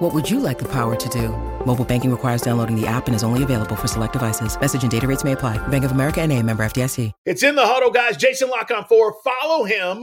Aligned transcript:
What 0.00 0.14
would 0.14 0.30
you 0.30 0.40
like 0.40 0.58
the 0.58 0.68
power 0.68 0.96
to 0.96 1.08
do? 1.10 1.28
Mobile 1.66 1.84
banking 1.84 2.10
requires 2.10 2.40
downloading 2.40 2.74
the 2.74 2.86
app 2.86 3.06
and 3.06 3.14
is 3.14 3.22
only 3.22 3.42
available 3.42 3.76
for 3.76 3.86
select 3.86 4.14
devices. 4.14 4.58
Message 4.58 4.80
and 4.80 4.90
data 4.90 5.06
rates 5.06 5.24
may 5.24 5.32
apply. 5.32 5.58
Bank 5.68 5.84
of 5.84 5.90
America 5.92 6.22
and 6.22 6.32
a 6.32 6.42
member 6.42 6.64
FDIC. 6.64 7.12
It's 7.26 7.42
in 7.42 7.54
the 7.54 7.66
huddle, 7.66 7.90
guys. 7.90 8.16
Jason 8.16 8.48
La 8.48 8.64
Canfora. 8.64 9.12
Follow 9.22 9.64
him. 9.64 10.02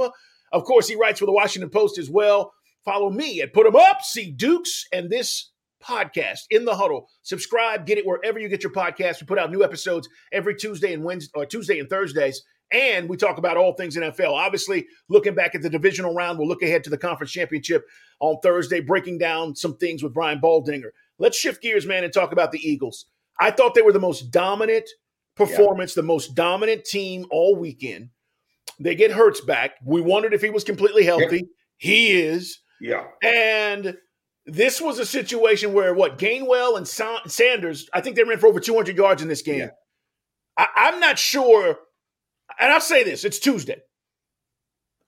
Of 0.52 0.65
course, 0.65 0.88
he 0.88 0.95
writes 0.95 1.19
for 1.19 1.25
the 1.25 1.31
Washington 1.31 1.71
Post 1.71 1.97
as 1.97 2.11
well. 2.11 2.53
Follow 2.85 3.09
me 3.09 3.41
at 3.41 3.57
him 3.57 3.75
Up, 3.75 4.03
see 4.03 4.29
Dukes, 4.29 4.85
and 4.93 5.09
this 5.09 5.52
podcast 5.83 6.41
in 6.52 6.66
the 6.66 6.75
huddle. 6.75 7.09
Subscribe, 7.23 7.88
get 7.88 7.97
it 7.97 8.05
wherever 8.05 8.38
you 8.38 8.49
get 8.49 8.61
your 8.61 8.73
podcast. 8.73 9.19
We 9.19 9.25
put 9.25 9.39
out 9.39 9.52
new 9.52 9.63
episodes 9.63 10.07
every 10.31 10.53
Tuesday 10.53 10.93
and 10.93 11.03
Wednesday 11.03 11.31
or 11.33 11.47
Tuesday 11.47 11.79
and 11.79 11.89
Thursdays. 11.89 12.43
And 12.71 13.07
we 13.07 13.16
talk 13.16 13.38
about 13.38 13.55
all 13.55 13.73
things 13.73 13.95
NFL. 13.95 14.34
Obviously, 14.34 14.88
looking 15.09 15.34
back 15.34 15.55
at 15.55 15.62
the 15.62 15.70
divisional 15.70 16.13
round, 16.13 16.38
we'll 16.38 16.48
look 16.48 16.62
ahead 16.62 16.84
to 16.84 16.89
the 16.89 16.98
conference 16.98 17.31
championship 17.31 17.85
on 18.20 18.38
Thursday, 18.44 18.81
breaking 18.81 19.20
down 19.20 19.55
some 19.55 19.77
things 19.77 20.03
with 20.03 20.13
Brian 20.13 20.39
Baldinger. 20.39 20.89
Let's 21.17 21.38
shift 21.38 21.61
gears, 21.61 21.85
man, 21.85 22.03
and 22.03 22.11
talk 22.11 22.31
about 22.31 22.52
the 22.52 22.59
Eagles. 22.59 23.05
I 23.39 23.52
thought 23.52 23.73
they 23.73 23.81
were 23.81 23.94
the 23.94 23.99
most 23.99 24.31
dominant 24.31 24.89
performance, 25.35 25.95
yeah. 25.95 26.02
the 26.02 26.08
most 26.08 26.35
dominant 26.35 26.84
team 26.84 27.25
all 27.31 27.55
weekend. 27.55 28.09
They 28.80 28.95
get 28.95 29.11
Hurts 29.11 29.41
back. 29.41 29.75
We 29.86 30.02
wondered 30.02 30.34
if 30.34 30.41
he 30.41 30.49
was 30.49 30.63
completely 30.63 31.03
healthy. 31.03 31.38
Yeah. 31.38 31.44
He 31.78 32.11
is. 32.22 32.59
Yeah. 32.81 33.06
And 33.23 33.97
this 34.45 34.81
was 34.81 35.00
a 35.00 35.06
situation 35.06 35.73
where 35.73 35.94
what 35.94 36.17
Gainwell 36.17 36.78
and 36.78 36.88
Sa- 36.88 37.25
Sanders, 37.28 37.89
I 37.94 38.02
think 38.02 38.16
they 38.16 38.23
ran 38.23 38.39
for 38.39 38.47
over 38.47 38.59
200 38.59 38.95
yards 38.95 39.22
in 39.22 39.28
this 39.28 39.41
game. 39.41 39.59
Yeah. 39.59 39.69
I- 40.58 40.89
I'm 40.89 41.00
not 41.00 41.19
sure, 41.19 41.78
and 42.59 42.72
I'll 42.72 42.81
say 42.81 43.03
this: 43.03 43.23
it's 43.25 43.39
Tuesday. 43.39 43.81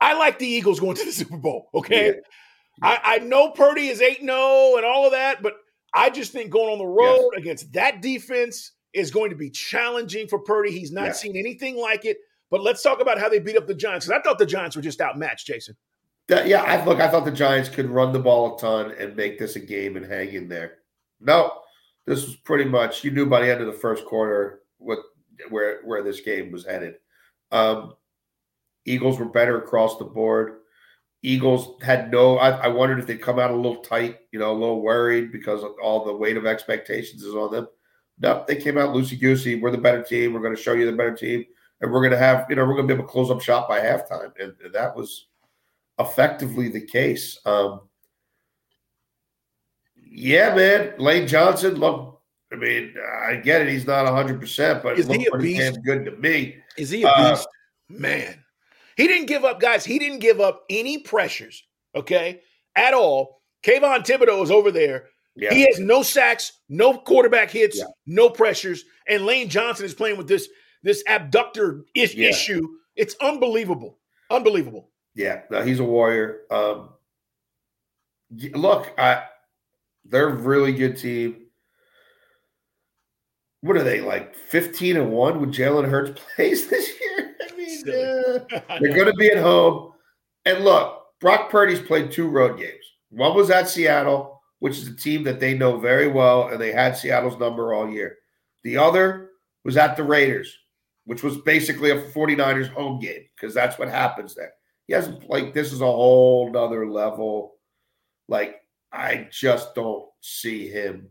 I 0.01 0.17
like 0.17 0.39
the 0.39 0.47
Eagles 0.47 0.79
going 0.79 0.95
to 0.95 1.05
the 1.05 1.11
Super 1.13 1.37
Bowl. 1.37 1.69
Okay, 1.73 2.07
yeah. 2.07 2.13
I, 2.81 2.99
I 3.03 3.19
know 3.19 3.51
Purdy 3.51 3.87
is 3.87 4.01
eight 4.01 4.21
zero 4.21 4.35
oh 4.35 4.77
and 4.77 4.85
all 4.85 5.05
of 5.05 5.11
that, 5.11 5.41
but 5.41 5.53
I 5.93 6.09
just 6.09 6.31
think 6.31 6.51
going 6.51 6.71
on 6.71 6.77
the 6.77 6.85
road 6.85 7.31
yes. 7.33 7.41
against 7.41 7.73
that 7.73 8.01
defense 8.01 8.71
is 8.93 9.11
going 9.11 9.29
to 9.29 9.35
be 9.35 9.49
challenging 9.49 10.27
for 10.27 10.39
Purdy. 10.39 10.71
He's 10.71 10.91
not 10.91 11.05
yeah. 11.05 11.11
seen 11.13 11.35
anything 11.35 11.77
like 11.77 12.05
it. 12.05 12.17
But 12.51 12.61
let's 12.61 12.81
talk 12.81 12.99
about 12.99 13.19
how 13.19 13.29
they 13.29 13.39
beat 13.39 13.57
up 13.57 13.67
the 13.67 13.75
Giants 13.75 14.07
because 14.07 14.19
I 14.19 14.23
thought 14.23 14.39
the 14.39 14.45
Giants 14.45 14.75
were 14.75 14.81
just 14.81 15.01
outmatched, 15.01 15.45
Jason. 15.45 15.75
That, 16.27 16.47
yeah, 16.47 16.63
I 16.63 16.83
look. 16.83 16.99
I 16.99 17.09
thought 17.09 17.25
the 17.25 17.31
Giants 17.31 17.69
could 17.69 17.89
run 17.89 18.11
the 18.11 18.19
ball 18.19 18.55
a 18.55 18.59
ton 18.59 18.91
and 18.97 19.15
make 19.15 19.39
this 19.39 19.55
a 19.55 19.59
game 19.59 19.97
and 19.97 20.05
hang 20.05 20.33
in 20.33 20.47
there. 20.47 20.77
No, 21.19 21.51
this 22.05 22.25
was 22.25 22.35
pretty 22.37 22.65
much 22.65 23.03
you 23.03 23.11
knew 23.11 23.25
by 23.25 23.41
the 23.41 23.51
end 23.51 23.61
of 23.61 23.67
the 23.67 23.73
first 23.73 24.05
quarter 24.05 24.61
what 24.77 24.99
where 25.49 25.81
where 25.85 26.03
this 26.03 26.21
game 26.21 26.51
was 26.51 26.65
headed. 26.65 26.95
Um, 27.51 27.93
Eagles 28.85 29.19
were 29.19 29.25
better 29.25 29.57
across 29.57 29.97
the 29.97 30.05
board. 30.05 30.59
Eagles 31.21 31.81
had 31.83 32.11
no. 32.11 32.37
I, 32.37 32.51
I 32.51 32.67
wondered 32.67 32.99
if 32.99 33.07
they'd 33.07 33.21
come 33.21 33.39
out 33.39 33.51
a 33.51 33.55
little 33.55 33.83
tight, 33.83 34.19
you 34.31 34.39
know, 34.39 34.51
a 34.51 34.57
little 34.57 34.81
worried 34.81 35.31
because 35.31 35.63
all 35.83 36.05
the 36.05 36.15
weight 36.15 36.37
of 36.37 36.45
expectations 36.45 37.23
is 37.23 37.35
on 37.35 37.51
them. 37.51 37.67
No, 38.19 38.45
they 38.47 38.55
came 38.55 38.77
out 38.77 38.95
loosey 38.95 39.19
goosey. 39.19 39.55
We're 39.55 39.71
the 39.71 39.77
better 39.77 40.01
team. 40.01 40.33
We're 40.33 40.41
going 40.41 40.55
to 40.55 40.61
show 40.61 40.73
you 40.73 40.85
the 40.85 40.95
better 40.95 41.15
team, 41.15 41.45
and 41.81 41.91
we're 41.91 42.01
going 42.01 42.11
to 42.11 42.17
have, 42.17 42.45
you 42.49 42.55
know, 42.55 42.65
we're 42.65 42.75
going 42.75 42.87
to 42.87 42.93
be 42.93 42.97
able 42.97 43.07
to 43.07 43.11
close 43.11 43.29
up 43.29 43.41
shop 43.41 43.67
by 43.67 43.79
halftime, 43.79 44.31
and, 44.39 44.53
and 44.63 44.73
that 44.73 44.95
was 44.95 45.27
effectively 45.99 46.69
the 46.69 46.81
case. 46.81 47.37
Um, 47.45 47.81
yeah, 49.95 50.55
man, 50.55 50.93
Lane 50.97 51.27
Johnson. 51.27 51.75
Look, 51.75 52.08
I 52.51 52.55
mean, 52.55 52.95
I 53.23 53.35
get 53.35 53.61
it. 53.61 53.69
He's 53.69 53.85
not 53.85 54.07
hundred 54.07 54.39
percent, 54.39 54.81
but 54.81 54.97
is 54.97 55.07
he 55.07 55.27
a 55.27 55.37
beast? 55.37 55.79
Good 55.83 56.05
to 56.05 56.11
me. 56.11 56.57
Is 56.77 56.89
he 56.89 57.03
a 57.03 57.07
uh, 57.07 57.31
beast? 57.31 57.47
Man, 57.89 58.43
he 58.97 59.07
didn't 59.07 59.27
give 59.27 59.45
up, 59.45 59.59
guys. 59.59 59.85
He 59.85 59.99
didn't 59.99 60.19
give 60.19 60.39
up 60.39 60.63
any 60.69 60.99
pressures. 60.99 61.63
Okay, 61.95 62.41
at 62.75 62.93
all. 62.93 63.39
Kayvon 63.61 64.05
Thibodeaux 64.05 64.41
is 64.41 64.51
over 64.51 64.71
there. 64.71 65.09
Yeah. 65.35 65.53
He 65.53 65.65
has 65.65 65.79
no 65.79 66.01
sacks, 66.01 66.53
no 66.69 66.97
quarterback 66.97 67.51
hits, 67.51 67.77
yeah. 67.77 67.85
no 68.05 68.29
pressures, 68.29 68.85
and 69.07 69.25
Lane 69.25 69.49
Johnson 69.49 69.85
is 69.85 69.93
playing 69.93 70.17
with 70.17 70.27
this 70.27 70.49
this 70.81 71.03
adductor 71.03 71.83
is- 71.95 72.15
yeah. 72.15 72.29
issue. 72.29 72.67
It's 72.95 73.15
unbelievable, 73.21 73.97
unbelievable. 74.29 74.89
Yeah, 75.15 75.41
no, 75.49 75.61
he's 75.61 75.79
a 75.79 75.83
warrior. 75.83 76.41
Um, 76.51 76.89
look, 78.53 78.93
I 78.97 79.23
they're 80.05 80.29
a 80.29 80.35
really 80.35 80.73
good 80.73 80.97
team. 80.97 81.48
What 83.61 83.77
are 83.77 83.83
they 83.83 84.01
like? 84.01 84.35
Fifteen 84.35 84.97
and 84.97 85.11
one 85.11 85.39
with 85.39 85.53
Jalen 85.53 85.89
Hurts 85.89 86.19
plays 86.35 86.67
this 86.67 86.89
year. 86.99 87.35
I 87.41 87.55
mean, 87.55 87.81
uh, 87.81 88.59
they're 88.79 88.95
going 88.95 89.07
to 89.07 89.13
be 89.13 89.29
at 89.29 89.37
home. 89.37 89.93
And 90.45 90.63
look, 90.63 91.05
Brock 91.19 91.49
Purdy's 91.49 91.81
played 91.81 92.11
two 92.11 92.27
road 92.27 92.57
games. 92.57 92.85
One 93.09 93.35
was 93.35 93.49
at 93.49 93.67
Seattle, 93.67 94.41
which 94.59 94.77
is 94.77 94.87
a 94.87 94.95
team 94.95 95.23
that 95.23 95.39
they 95.39 95.57
know 95.57 95.77
very 95.77 96.07
well, 96.07 96.47
and 96.49 96.61
they 96.61 96.71
had 96.71 96.95
Seattle's 96.95 97.39
number 97.39 97.73
all 97.73 97.89
year. 97.89 98.17
The 98.63 98.77
other 98.77 99.31
was 99.65 99.77
at 99.77 99.97
the 99.97 100.03
Raiders, 100.03 100.55
which 101.05 101.23
was 101.23 101.37
basically 101.39 101.91
a 101.91 102.01
49ers 102.01 102.69
home 102.69 102.99
game 102.99 103.23
because 103.35 103.53
that's 103.53 103.77
what 103.77 103.89
happens 103.89 104.35
there 104.35 104.53
he 104.89 104.95
hasn't 104.95 105.29
like 105.29 105.53
this 105.53 105.71
is 105.71 105.81
a 105.81 105.85
whole 105.85 106.51
nother 106.51 106.89
level. 106.89 107.53
Like 108.27 108.55
I 108.91 109.27
just 109.31 109.75
don't 109.75 110.05
see 110.19 110.67
him. 110.67 111.09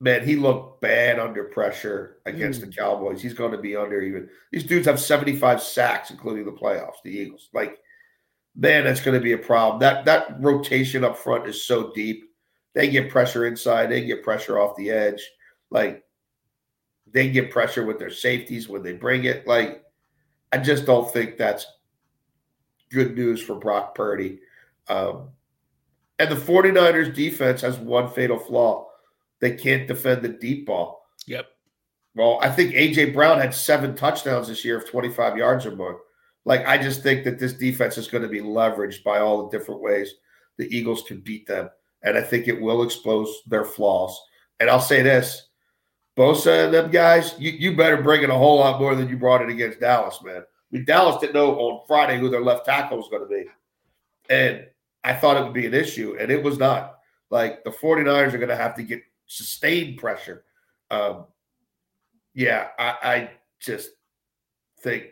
Man, 0.00 0.26
he 0.26 0.36
looked 0.36 0.80
bad 0.80 1.18
under 1.18 1.44
pressure 1.44 2.18
against 2.26 2.60
mm. 2.60 2.66
the 2.66 2.72
Cowboys. 2.72 3.22
He's 3.22 3.34
going 3.34 3.52
to 3.52 3.58
be 3.58 3.76
under 3.76 4.02
even. 4.02 4.28
These 4.50 4.64
dudes 4.64 4.86
have 4.86 5.00
75 5.00 5.62
sacks, 5.62 6.10
including 6.10 6.44
the 6.44 6.52
playoffs, 6.52 7.02
the 7.04 7.10
Eagles. 7.10 7.48
Like, 7.54 7.78
man, 8.56 8.84
that's 8.84 9.00
going 9.00 9.18
to 9.18 9.22
be 9.22 9.32
a 9.32 9.38
problem. 9.38 9.80
That 9.80 10.04
that 10.04 10.40
rotation 10.40 11.04
up 11.04 11.16
front 11.16 11.46
is 11.46 11.64
so 11.64 11.92
deep. 11.94 12.24
They 12.74 12.88
get 12.88 13.10
pressure 13.10 13.46
inside, 13.46 13.86
they 13.86 14.04
get 14.04 14.24
pressure 14.24 14.58
off 14.58 14.76
the 14.76 14.90
edge. 14.90 15.22
Like, 15.70 16.04
they 17.12 17.30
get 17.30 17.50
pressure 17.50 17.86
with 17.86 17.98
their 17.98 18.10
safeties 18.10 18.68
when 18.68 18.82
they 18.82 18.92
bring 18.92 19.24
it. 19.24 19.46
Like, 19.46 19.84
I 20.52 20.58
just 20.58 20.84
don't 20.84 21.10
think 21.10 21.36
that's 21.36 21.66
good 22.90 23.16
news 23.16 23.40
for 23.40 23.54
Brock 23.54 23.94
Purdy. 23.94 24.40
Um, 24.88 25.30
and 26.18 26.30
the 26.30 26.36
49ers 26.36 27.14
defense 27.14 27.60
has 27.62 27.78
one 27.78 28.08
fatal 28.10 28.38
flaw. 28.38 28.88
They 29.44 29.54
can't 29.54 29.86
defend 29.86 30.22
the 30.22 30.30
deep 30.30 30.64
ball. 30.64 31.04
Yep. 31.26 31.44
Well, 32.14 32.38
I 32.40 32.48
think 32.48 32.72
AJ 32.72 33.12
Brown 33.12 33.38
had 33.38 33.52
seven 33.52 33.94
touchdowns 33.94 34.48
this 34.48 34.64
year 34.64 34.78
of 34.78 34.88
25 34.88 35.36
yards 35.36 35.66
or 35.66 35.76
more. 35.76 36.00
Like, 36.46 36.66
I 36.66 36.78
just 36.78 37.02
think 37.02 37.24
that 37.24 37.38
this 37.38 37.52
defense 37.52 37.98
is 37.98 38.08
going 38.08 38.22
to 38.22 38.28
be 38.30 38.40
leveraged 38.40 39.04
by 39.04 39.18
all 39.18 39.42
the 39.42 39.54
different 39.54 39.82
ways 39.82 40.14
the 40.56 40.74
Eagles 40.74 41.02
can 41.02 41.20
beat 41.20 41.46
them. 41.46 41.68
And 42.04 42.16
I 42.16 42.22
think 42.22 42.48
it 42.48 42.58
will 42.58 42.84
expose 42.84 43.42
their 43.46 43.66
flaws. 43.66 44.18
And 44.60 44.70
I'll 44.70 44.80
say 44.80 45.02
this 45.02 45.50
Bosa 46.16 46.64
and 46.64 46.72
them 46.72 46.90
guys, 46.90 47.34
you, 47.38 47.50
you 47.50 47.76
better 47.76 48.00
bring 48.00 48.22
it 48.22 48.30
a 48.30 48.34
whole 48.34 48.60
lot 48.60 48.80
more 48.80 48.94
than 48.94 49.10
you 49.10 49.18
brought 49.18 49.42
it 49.42 49.50
against 49.50 49.80
Dallas, 49.80 50.22
man 50.24 50.38
I 50.38 50.42
mean, 50.70 50.86
Dallas 50.86 51.20
didn't 51.20 51.34
know 51.34 51.54
on 51.58 51.84
Friday 51.86 52.18
who 52.18 52.30
their 52.30 52.40
left 52.40 52.64
tackle 52.64 52.96
was 52.96 53.08
going 53.10 53.24
to 53.24 53.28
be. 53.28 53.44
And 54.30 54.66
I 55.04 55.12
thought 55.12 55.36
it 55.36 55.44
would 55.44 55.52
be 55.52 55.66
an 55.66 55.74
issue, 55.74 56.16
and 56.18 56.32
it 56.32 56.42
was 56.42 56.56
not. 56.56 56.94
Like 57.28 57.62
the 57.62 57.70
49ers 57.70 58.32
are 58.32 58.38
going 58.38 58.48
to 58.48 58.56
have 58.56 58.74
to 58.76 58.82
get 58.82 59.02
sustained 59.26 59.98
pressure. 59.98 60.44
Um, 60.90 61.26
yeah, 62.34 62.68
I, 62.78 62.96
I 63.02 63.30
just 63.60 63.90
think 64.80 65.04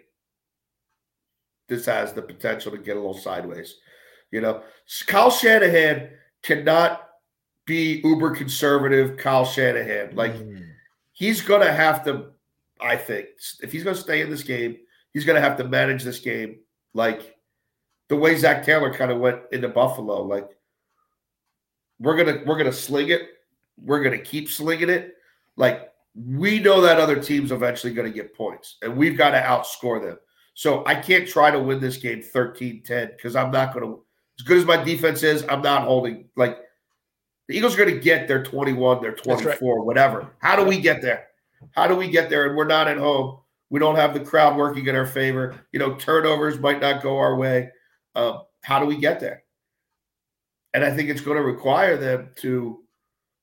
this 1.69 1.87
has 1.87 2.13
the 2.13 2.23
potential 2.23 2.73
to 2.73 2.79
get 2.79 2.97
a 2.97 3.01
little 3.01 3.15
sideways. 3.15 3.77
You 4.31 4.41
know, 4.41 4.63
Kyle 5.07 5.31
Shanahan 5.31 6.11
cannot 6.43 7.09
be 7.67 8.01
uber 8.05 8.35
conservative. 8.35 9.17
Kyle 9.17 9.45
Shanahan, 9.45 10.15
like 10.17 10.35
mm. 10.35 10.67
he's 11.13 11.41
going 11.41 11.63
to 11.63 11.73
have 11.73 12.05
to. 12.05 12.27
I 12.81 12.97
think 12.97 13.27
if 13.63 13.71
he's 13.71 13.85
going 13.85 13.95
to 13.95 14.03
stay 14.03 14.23
in 14.23 14.31
this 14.31 14.43
game, 14.43 14.77
he's 15.13 15.25
going 15.25 15.37
to 15.37 15.49
have 15.49 15.57
to 15.59 15.65
manage 15.65 16.03
this 16.03 16.19
game 16.19 16.61
like 16.95 17.37
the 18.09 18.17
way 18.17 18.37
Zac 18.37 18.65
Taylor 18.65 18.93
kind 18.93 19.11
of 19.11 19.21
went 19.21 19.41
into 19.53 19.69
Buffalo. 19.69 20.23
Like 20.23 20.49
we're 21.99 22.17
gonna 22.17 22.43
we're 22.45 22.59
gonna 22.59 22.73
sling 22.73 23.09
it. 23.09 23.23
We're 23.77 24.03
gonna 24.03 24.19
keep 24.19 24.49
slinging 24.49 24.91
it. 24.91 25.15
Like 25.57 25.93
we 26.15 26.59
know 26.59 26.81
that 26.81 27.01
other 27.01 27.21
team's 27.21 27.53
eventually 27.53 27.95
going 27.95 28.11
to 28.11 28.15
get 28.15 28.35
points, 28.35 28.77
and 28.83 28.97
we've 28.97 29.17
got 29.17 29.31
to 29.31 29.41
outscore 29.41 30.03
them. 30.03 30.19
So 30.55 30.85
I 30.87 30.95
can't 30.95 31.27
try 31.27 31.51
to 31.51 31.59
win 31.59 31.81
this 31.81 31.97
game 31.97 32.23
13-10 32.23 33.17
because 33.17 33.35
I'm 33.37 33.51
not 33.51 33.73
going 33.73 33.87
to. 33.87 34.05
As 34.39 34.45
good 34.45 34.59
as 34.59 34.65
my 34.65 34.83
defense 34.83 35.23
is, 35.23 35.45
I'm 35.49 35.63
not 35.63 35.83
holding 35.83 36.29
like 36.37 36.59
the 37.49 37.57
Eagles 37.57 37.75
are 37.75 37.79
going 37.79 37.95
to 37.95 38.01
get 38.01 38.29
their 38.29 38.43
21, 38.43 39.03
their 39.03 39.13
24, 39.13 39.77
right. 39.77 39.87
whatever. 39.87 40.35
How 40.39 40.57
do 40.57 40.65
we 40.65 40.81
get 40.81 41.03
there? 41.03 41.27
How 41.73 41.87
do 41.87 41.95
we 41.95 42.09
get 42.09 42.29
there? 42.29 42.47
And 42.47 42.57
we're 42.57 42.67
not 42.67 42.89
at 42.89 42.97
home 42.97 43.39
We 43.71 43.79
don't 43.79 43.97
have 43.97 44.15
the 44.15 44.21
crowd 44.21 44.57
working 44.57 44.87
in 44.87 44.97
our 44.97 45.07
favor. 45.07 45.55
You 45.73 45.79
know, 45.79 45.95
turnovers 45.95 46.59
might 46.59 46.81
not 46.81 47.03
go 47.03 47.19
our 47.19 47.37
way. 47.37 47.71
Uh, 48.15 48.39
how 48.63 48.79
do 48.79 48.87
we 48.87 48.97
get 48.97 49.21
there? 49.21 49.45
And 50.75 50.85
I 50.85 50.91
think 50.95 51.11
it's 51.11 51.21
going 51.21 51.37
to 51.37 51.43
require 51.43 51.97
them 51.97 52.31
to 52.37 52.83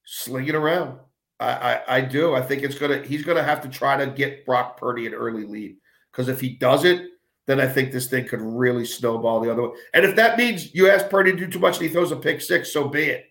sling 0.10 0.48
it 0.48 0.56
around. 0.56 1.00
I, 1.40 1.52
I, 1.52 1.98
I 1.98 2.02
do. 2.02 2.34
I 2.36 2.42
think 2.42 2.64
it's 2.64 2.76
gonna. 2.76 3.02
He's 3.04 3.24
to 3.24 3.44
have 3.44 3.62
to 3.62 3.70
try 3.70 4.04
to 4.04 4.12
get 4.12 4.46
Brock 4.46 4.78
Purdy 4.78 5.06
an 5.06 5.14
early 5.14 5.46
lead 5.46 5.78
because 6.12 6.28
if 6.28 6.42
he 6.42 6.50
doesn't, 6.50 7.10
then 7.46 7.60
I 7.60 7.68
think 7.68 7.92
this 7.92 8.08
thing 8.08 8.28
could 8.28 8.42
really 8.42 8.86
snowball 8.86 9.40
the 9.40 9.52
other 9.52 9.70
way. 9.70 9.76
And 9.94 10.04
if 10.04 10.16
that 10.16 10.38
means 10.38 10.74
you 10.74 10.90
ask 10.90 11.10
Purdy 11.10 11.32
to 11.32 11.38
do 11.38 11.48
too 11.48 11.60
much 11.60 11.78
and 11.78 11.88
he 11.88 11.94
throws 11.94 12.12
a 12.12 12.16
pick 12.16 12.42
six, 12.42 12.74
so 12.74 12.90
be 12.90 13.04
it. 13.04 13.26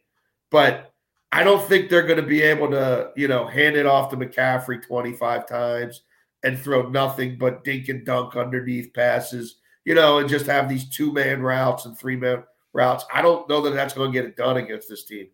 But 0.50 0.92
I 1.30 1.44
don't 1.44 1.62
think 1.62 1.90
they're 1.90 2.06
going 2.06 2.20
to 2.20 2.26
be 2.26 2.42
able 2.42 2.70
to, 2.70 3.10
you 3.16 3.28
know, 3.28 3.46
hand 3.46 3.76
it 3.76 3.84
off 3.84 4.10
to 4.10 4.16
McCaffrey 4.16 4.84
25 4.86 5.46
times 5.46 6.02
and 6.42 6.58
throw 6.58 6.88
nothing 6.88 7.36
but 7.36 7.64
dink 7.64 7.88
and 7.88 8.06
dunk 8.06 8.34
underneath 8.34 8.94
passes, 8.94 9.56
you 9.84 9.94
know, 9.94 10.18
and 10.18 10.28
just 10.28 10.46
have 10.46 10.68
these 10.68 10.88
two 10.88 11.12
man 11.12 11.42
routes 11.42 11.84
and 11.84 11.98
three 11.98 12.16
man 12.16 12.42
routes. 12.72 13.04
I 13.12 13.20
don't 13.20 13.48
know 13.48 13.60
that 13.62 13.74
that's 13.74 13.94
going 13.94 14.10
to 14.10 14.18
get 14.18 14.28
it 14.28 14.36
done 14.36 14.56
against 14.56 14.88
this 14.88 15.04
team. 15.04 15.28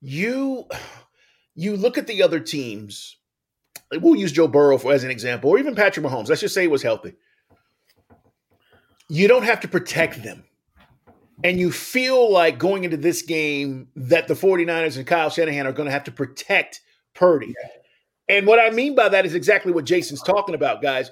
You 0.00 0.66
you 1.54 1.76
look 1.76 1.98
at 1.98 2.06
the 2.06 2.22
other 2.22 2.40
teams. 2.40 3.16
We'll 3.92 4.16
use 4.16 4.32
Joe 4.32 4.48
Burrow 4.48 4.78
for, 4.78 4.92
as 4.92 5.04
an 5.04 5.10
example, 5.10 5.50
or 5.50 5.58
even 5.58 5.74
Patrick 5.74 6.04
Mahomes. 6.04 6.28
Let's 6.28 6.40
just 6.40 6.54
say 6.54 6.62
he 6.62 6.68
was 6.68 6.82
healthy. 6.82 7.14
You 9.08 9.28
don't 9.28 9.44
have 9.44 9.60
to 9.60 9.68
protect 9.68 10.22
them. 10.22 10.44
And 11.44 11.60
you 11.60 11.70
feel 11.70 12.32
like 12.32 12.58
going 12.58 12.84
into 12.84 12.96
this 12.96 13.22
game 13.22 13.88
that 13.94 14.26
the 14.26 14.34
49ers 14.34 14.96
and 14.96 15.06
Kyle 15.06 15.30
Shanahan 15.30 15.66
are 15.66 15.72
going 15.72 15.86
to 15.86 15.92
have 15.92 16.04
to 16.04 16.10
protect 16.10 16.80
Purdy. 17.14 17.54
And 18.28 18.46
what 18.46 18.58
I 18.58 18.70
mean 18.70 18.94
by 18.94 19.08
that 19.10 19.26
is 19.26 19.34
exactly 19.34 19.72
what 19.72 19.84
Jason's 19.84 20.22
talking 20.22 20.54
about, 20.54 20.82
guys. 20.82 21.10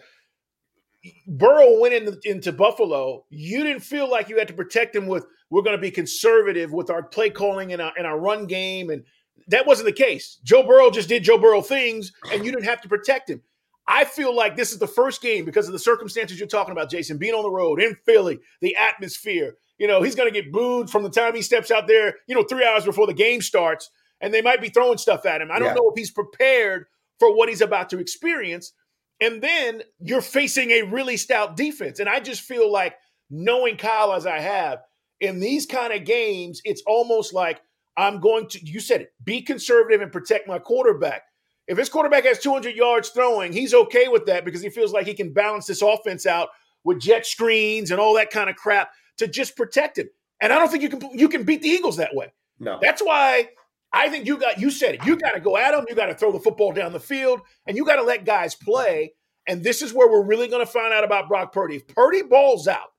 Burrow 1.26 1.78
went 1.80 1.94
in, 1.94 2.18
into 2.24 2.52
Buffalo. 2.52 3.24
You 3.30 3.62
didn't 3.62 3.82
feel 3.82 4.10
like 4.10 4.28
you 4.28 4.38
had 4.38 4.48
to 4.48 4.54
protect 4.54 4.94
him 4.94 5.06
with 5.06 5.26
we're 5.50 5.62
going 5.62 5.76
to 5.76 5.80
be 5.80 5.90
conservative 5.90 6.72
with 6.72 6.90
our 6.90 7.02
play 7.02 7.30
calling 7.30 7.72
and 7.72 7.80
our, 7.80 7.92
and 7.96 8.06
our 8.06 8.18
run 8.18 8.46
game, 8.46 8.90
and 8.90 9.04
that 9.48 9.66
wasn't 9.66 9.86
the 9.86 9.92
case. 9.92 10.38
Joe 10.42 10.62
Burrow 10.62 10.90
just 10.90 11.08
did 11.08 11.22
Joe 11.22 11.38
Burrow 11.38 11.60
things, 11.60 12.12
and 12.32 12.44
you 12.44 12.50
didn't 12.50 12.64
have 12.64 12.80
to 12.82 12.88
protect 12.88 13.30
him. 13.30 13.42
I 13.86 14.04
feel 14.04 14.34
like 14.34 14.56
this 14.56 14.72
is 14.72 14.78
the 14.78 14.86
first 14.86 15.20
game 15.20 15.44
because 15.44 15.66
of 15.66 15.72
the 15.72 15.78
circumstances 15.78 16.38
you're 16.38 16.48
talking 16.48 16.72
about, 16.72 16.90
Jason, 16.90 17.18
being 17.18 17.34
on 17.34 17.42
the 17.42 17.50
road 17.50 17.82
in 17.82 17.96
Philly, 18.06 18.40
the 18.62 18.76
atmosphere. 18.76 19.56
You 19.78 19.88
know, 19.88 20.02
he's 20.02 20.14
going 20.14 20.32
to 20.32 20.42
get 20.42 20.52
booed 20.52 20.88
from 20.88 21.02
the 21.02 21.10
time 21.10 21.34
he 21.34 21.42
steps 21.42 21.70
out 21.70 21.86
there, 21.86 22.14
you 22.26 22.34
know, 22.34 22.44
three 22.44 22.64
hours 22.64 22.84
before 22.84 23.06
the 23.06 23.12
game 23.14 23.42
starts, 23.42 23.90
and 24.20 24.32
they 24.32 24.40
might 24.40 24.62
be 24.62 24.70
throwing 24.70 24.98
stuff 24.98 25.26
at 25.26 25.42
him. 25.42 25.50
I 25.50 25.58
don't 25.58 25.68
yeah. 25.68 25.74
know 25.74 25.90
if 25.90 25.96
he's 25.96 26.10
prepared 26.10 26.86
for 27.18 27.36
what 27.36 27.48
he's 27.48 27.60
about 27.60 27.90
to 27.90 27.98
experience. 27.98 28.72
And 29.20 29.42
then 29.42 29.82
you're 30.00 30.20
facing 30.20 30.70
a 30.70 30.82
really 30.82 31.16
stout 31.16 31.56
defense. 31.56 32.00
And 32.00 32.08
I 32.08 32.20
just 32.20 32.42
feel 32.42 32.70
like 32.70 32.94
knowing 33.30 33.76
Kyle 33.76 34.12
as 34.12 34.26
I 34.26 34.40
have 34.40 34.80
in 35.20 35.40
these 35.40 35.66
kind 35.66 35.92
of 35.92 36.04
games, 36.04 36.60
it's 36.64 36.82
almost 36.86 37.32
like 37.32 37.60
I'm 37.96 38.20
going 38.20 38.48
to, 38.48 38.64
you 38.64 38.80
said 38.80 39.02
it, 39.02 39.12
be 39.22 39.40
conservative 39.42 40.00
and 40.00 40.12
protect 40.12 40.48
my 40.48 40.58
quarterback. 40.58 41.22
If 41.66 41.78
his 41.78 41.88
quarterback 41.88 42.24
has 42.24 42.40
200 42.40 42.74
yards 42.74 43.08
throwing, 43.10 43.52
he's 43.52 43.72
okay 43.72 44.08
with 44.08 44.26
that 44.26 44.44
because 44.44 44.60
he 44.60 44.68
feels 44.68 44.92
like 44.92 45.06
he 45.06 45.14
can 45.14 45.32
balance 45.32 45.66
this 45.66 45.80
offense 45.80 46.26
out 46.26 46.48
with 46.84 47.00
jet 47.00 47.24
screens 47.24 47.90
and 47.90 48.00
all 48.00 48.14
that 48.14 48.30
kind 48.30 48.50
of 48.50 48.56
crap 48.56 48.90
to 49.18 49.26
just 49.26 49.56
protect 49.56 49.98
him. 49.98 50.08
And 50.40 50.52
I 50.52 50.58
don't 50.58 50.70
think 50.70 50.82
you 50.82 50.90
can 50.90 51.18
you 51.18 51.28
can 51.28 51.44
beat 51.44 51.62
the 51.62 51.68
Eagles 51.68 51.96
that 51.96 52.14
way. 52.14 52.32
No. 52.58 52.78
That's 52.82 53.00
why 53.00 53.48
I 53.94 54.08
think 54.08 54.26
you 54.26 54.36
got 54.36 54.60
you 54.60 54.70
said 54.70 54.96
it. 54.96 55.06
You 55.06 55.16
got 55.16 55.32
to 55.32 55.40
go 55.40 55.56
at 55.56 55.70
them. 55.70 55.86
You 55.88 55.94
got 55.94 56.06
to 56.06 56.14
throw 56.14 56.32
the 56.32 56.40
football 56.40 56.72
down 56.72 56.92
the 56.92 57.00
field, 57.00 57.40
and 57.66 57.76
you 57.76 57.84
got 57.84 57.96
to 57.96 58.02
let 58.02 58.24
guys 58.24 58.54
play. 58.54 59.14
And 59.46 59.62
this 59.62 59.82
is 59.82 59.92
where 59.92 60.10
we're 60.10 60.26
really 60.26 60.48
going 60.48 60.64
to 60.64 60.70
find 60.70 60.92
out 60.92 61.04
about 61.04 61.28
Brock 61.28 61.52
Purdy. 61.52 61.76
If 61.76 61.86
Purdy 61.86 62.22
balls 62.22 62.66
out 62.66 62.92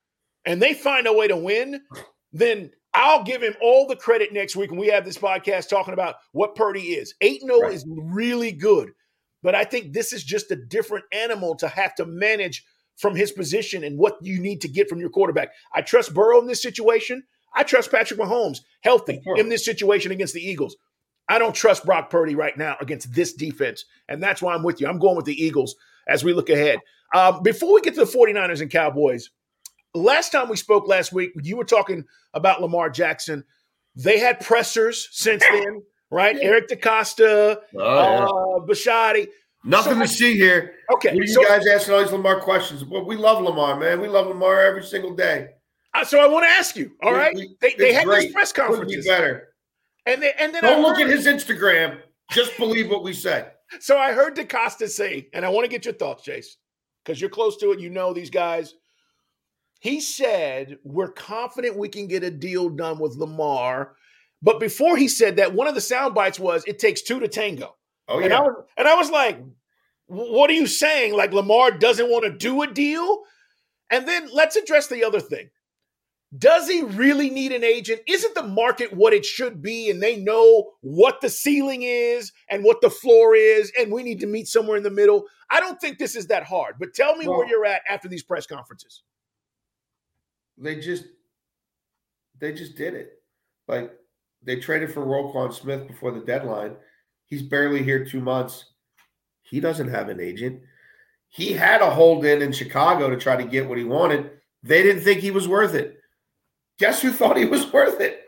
and 0.46 0.62
they 0.62 0.74
find 0.74 1.08
a 1.08 1.14
way 1.14 1.28
to 1.28 1.36
win, 1.36 1.82
then 2.32 2.72
I'll 2.94 3.24
give 3.24 3.44
him 3.44 3.56
all 3.62 3.88
the 3.88 3.96
credit 3.96 4.32
next 4.32 4.56
week 4.56 4.72
when 4.72 4.80
we 4.80 4.88
have 4.88 5.04
this 5.04 5.18
podcast 5.18 5.70
talking 5.70 5.94
about 5.94 6.16
what 6.32 6.56
Purdy 6.56 6.94
is. 6.94 7.14
8 7.20 7.42
0 7.42 7.60
right. 7.60 7.74
is 7.74 7.86
really 7.90 8.54
good, 8.54 8.92
but 9.44 9.54
I 9.54 9.66
think 9.66 9.92
this 9.92 10.14
is 10.14 10.24
just 10.24 10.52
a 10.52 10.56
different 10.56 11.06
animal 11.12 11.56
to 11.58 11.68
have 11.68 11.94
to 11.96 12.06
manage 12.06 12.64
from 12.96 13.16
his 13.16 13.34
position 13.34 13.84
and 13.84 13.98
what 13.98 14.16
you 14.22 14.40
need 14.40 14.62
to 14.62 14.70
get 14.70 14.88
from 14.88 15.00
your 15.00 15.10
quarterback. 15.10 15.50
I 15.74 15.82
trust 15.82 16.14
Burrow 16.14 16.40
in 16.40 16.48
this 16.48 16.62
situation. 16.62 17.24
I 17.54 17.64
trust 17.64 17.92
Patrick 17.92 18.20
Mahomes 18.20 18.60
healthy 18.82 19.22
in 19.38 19.50
this 19.50 19.66
situation 19.66 20.12
against 20.12 20.34
the 20.34 20.46
Eagles. 20.46 20.76
I 21.28 21.40
don't 21.40 21.56
trust 21.56 21.86
Brock 21.86 22.10
Purdy 22.10 22.36
right 22.36 22.58
now 22.58 22.78
against 22.80 23.14
this 23.14 23.34
defense. 23.34 23.86
And 24.10 24.22
that's 24.22 24.42
why 24.42 24.54
I'm 24.54 24.64
with 24.64 24.80
you. 24.80 24.88
I'm 24.88 25.00
going 25.00 25.16
with 25.16 25.26
the 25.26 25.44
Eagles 25.44 25.76
as 26.08 26.24
we 26.24 26.34
look 26.34 26.50
ahead. 26.50 26.80
Um, 27.14 27.42
before 27.44 27.74
we 27.74 27.82
get 27.82 27.96
to 27.96 28.06
the 28.06 28.12
49ers 28.12 28.62
and 28.62 28.70
Cowboys, 28.70 29.30
last 29.94 30.32
time 30.32 30.50
we 30.50 30.58
spoke 30.58 30.88
last 30.88 31.14
week, 31.14 31.32
you 31.42 31.58
were 31.58 31.66
talking 31.66 32.04
about 32.34 32.62
Lamar 32.62 32.90
Jackson. 32.90 33.44
They 33.96 34.20
had 34.20 34.40
pressers 34.40 35.08
since 35.12 35.44
then, 35.52 35.82
right? 36.12 36.38
Eric 36.40 36.68
DeCosta, 36.68 37.58
oh, 37.78 38.66
yeah. 38.68 39.22
uh. 39.22 39.26
Nothing 39.68 39.96
so, 39.96 40.02
to 40.02 40.08
see 40.08 40.36
here. 40.36 40.76
Okay. 40.94 41.16
you 41.16 41.26
so, 41.26 41.44
guys 41.44 41.66
asking 41.66 41.96
all 41.96 42.02
these 42.02 42.12
Lamar 42.12 42.40
questions? 42.40 42.86
Well, 42.86 43.04
we 43.04 43.16
love 43.16 43.42
Lamar, 43.42 43.80
man. 43.80 44.00
We 44.00 44.08
love 44.08 44.28
Lamar 44.28 44.62
every 44.62 44.84
single 44.84 45.16
day. 45.16 45.50
Uh, 45.96 46.04
so 46.06 46.20
I 46.20 46.28
want 46.28 46.46
to 46.46 46.50
ask 46.50 46.76
you. 46.76 46.92
All 47.02 47.14
we, 47.14 47.18
right, 47.18 47.36
we, 47.36 47.56
they, 47.62 47.74
they 47.76 47.94
had 47.94 48.06
great. 48.06 48.26
these 48.26 48.34
press 48.34 48.52
conferences. 48.52 49.06
Be 49.06 49.10
better. 49.10 49.55
And 50.06 50.22
they, 50.22 50.34
and 50.40 50.54
then 50.54 50.64
don't 50.64 50.82
look 50.82 51.00
at 51.00 51.08
his 51.08 51.26
Instagram. 51.26 52.00
Just 52.32 52.58
believe 52.58 52.90
what 52.90 53.04
we 53.04 53.14
say. 53.14 53.48
So 53.80 53.98
I 53.98 54.14
heard 54.14 54.36
DeCosta 54.36 54.88
say, 54.88 55.28
and 55.34 55.44
I 55.44 55.50
want 55.50 55.66
to 55.66 55.70
get 55.70 55.86
your 55.86 55.96
thoughts, 55.96 56.24
Chase, 56.24 56.58
because 57.04 57.20
you're 57.20 57.32
close 57.32 57.58
to 57.58 57.72
it. 57.72 57.80
You 57.80 57.90
know 57.90 58.14
these 58.14 58.30
guys. 58.30 58.76
He 59.80 60.00
said, 60.00 60.78
We're 60.84 61.12
confident 61.12 61.76
we 61.76 61.90
can 61.90 62.08
get 62.08 62.24
a 62.24 62.30
deal 62.30 62.70
done 62.70 63.00
with 63.00 63.16
Lamar. 63.16 63.96
But 64.42 64.60
before 64.60 64.98
he 64.98 65.08
said 65.08 65.38
that, 65.38 65.56
one 65.56 65.68
of 65.68 65.74
the 65.74 65.82
sound 65.82 66.14
bites 66.14 66.40
was, 66.40 66.64
It 66.68 66.78
takes 66.78 67.02
two 67.02 67.20
to 67.20 67.28
tango. 67.28 67.76
Oh, 68.08 68.20
yeah. 68.20 68.26
And 68.26 68.34
I 68.34 68.42
was, 68.42 68.66
and 68.78 68.88
I 68.88 68.96
was 68.96 69.10
like, 69.10 69.44
What 70.06 70.52
are 70.52 70.54
you 70.54 70.68
saying? 70.68 71.16
Like 71.16 71.34
Lamar 71.34 71.72
doesn't 71.72 72.10
want 72.10 72.26
to 72.26 72.38
do 72.38 72.62
a 72.62 72.68
deal? 72.68 73.24
And 73.90 74.08
then 74.08 74.30
let's 74.32 74.56
address 74.56 74.88
the 74.88 75.04
other 75.04 75.20
thing. 75.20 75.50
Does 76.38 76.68
he 76.68 76.82
really 76.82 77.30
need 77.30 77.52
an 77.52 77.64
agent? 77.64 78.02
Isn't 78.08 78.34
the 78.34 78.44
market 78.44 78.92
what 78.94 79.14
it 79.14 79.26
should 79.26 79.62
be? 79.62 79.90
And 79.90 80.02
they 80.02 80.18
know 80.18 80.72
what 80.82 81.22
the 81.22 81.30
ceiling 81.30 81.84
is 81.84 82.32
and 82.50 82.64
what 82.64 82.82
the 82.82 82.90
floor 82.90 83.36
is, 83.36 83.72
and 83.80 83.92
we 83.92 84.02
need 84.02 84.20
to 84.22 84.28
meet 84.28 84.48
somewhere 84.48 84.78
in 84.78 84.84
the 84.84 84.90
middle. 84.90 85.26
I 85.50 85.60
don't 85.60 85.80
think 85.80 86.00
this 86.00 86.16
is 86.16 86.28
that 86.28 86.44
hard, 86.44 86.76
but 86.80 86.94
tell 86.94 87.16
me 87.16 87.28
well, 87.28 87.40
where 87.40 87.48
you're 87.48 87.66
at 87.66 87.82
after 87.90 88.08
these 88.08 88.24
press 88.24 88.48
conferences. 88.48 89.04
They 90.58 90.80
just 90.80 91.06
they 92.40 92.54
just 92.54 92.76
did 92.76 92.96
it. 92.96 93.22
Like 93.68 93.94
they 94.44 94.58
traded 94.58 94.94
for 94.94 95.06
Roquan 95.06 95.54
Smith 95.54 95.88
before 95.88 96.12
the 96.12 96.22
deadline. 96.22 96.76
He's 97.28 97.44
barely 97.44 97.84
here 97.84 98.04
two 98.04 98.22
months. 98.22 98.66
He 99.44 99.60
doesn't 99.60 99.90
have 99.90 100.10
an 100.10 100.20
agent. 100.20 100.62
He 101.28 101.54
had 101.54 101.82
a 101.82 101.90
hold 101.90 102.26
in 102.26 102.42
in 102.42 102.52
Chicago 102.52 103.10
to 103.10 103.18
try 103.18 103.36
to 103.36 103.44
get 103.44 103.68
what 103.68 103.78
he 103.78 103.84
wanted. 103.84 104.32
They 104.64 104.82
didn't 104.82 105.04
think 105.04 105.20
he 105.20 105.32
was 105.32 105.48
worth 105.48 105.76
it. 105.76 106.00
Guess 106.80 107.02
who 107.02 107.12
thought 107.12 107.38
he 107.38 107.46
was 107.46 107.72
worth 107.72 108.02
it? 108.02 108.22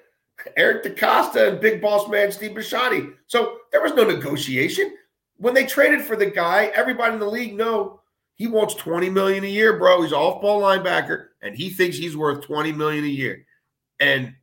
Eric 0.55 0.83
DeCosta 0.83 1.49
and 1.49 1.59
big 1.59 1.81
boss 1.81 2.07
man 2.07 2.31
Steve 2.31 2.51
Bisciotti. 2.51 3.13
So 3.27 3.57
there 3.71 3.81
was 3.81 3.93
no 3.93 4.03
negotiation. 4.03 4.95
When 5.37 5.53
they 5.53 5.65
traded 5.65 6.01
for 6.01 6.15
the 6.15 6.27
guy, 6.27 6.71
everybody 6.75 7.13
in 7.13 7.19
the 7.19 7.27
league 7.27 7.55
know 7.55 8.01
he 8.35 8.47
wants 8.47 8.75
20 8.75 9.09
million 9.09 9.43
a 9.43 9.47
year, 9.47 9.77
bro. 9.77 10.01
He's 10.01 10.13
off-ball 10.13 10.61
linebacker, 10.61 11.27
and 11.41 11.55
he 11.55 11.69
thinks 11.69 11.97
he's 11.97 12.15
worth 12.15 12.45
20 12.45 12.71
million 12.71 13.03
a 13.03 13.07
year. 13.07 13.45
And 13.99 14.33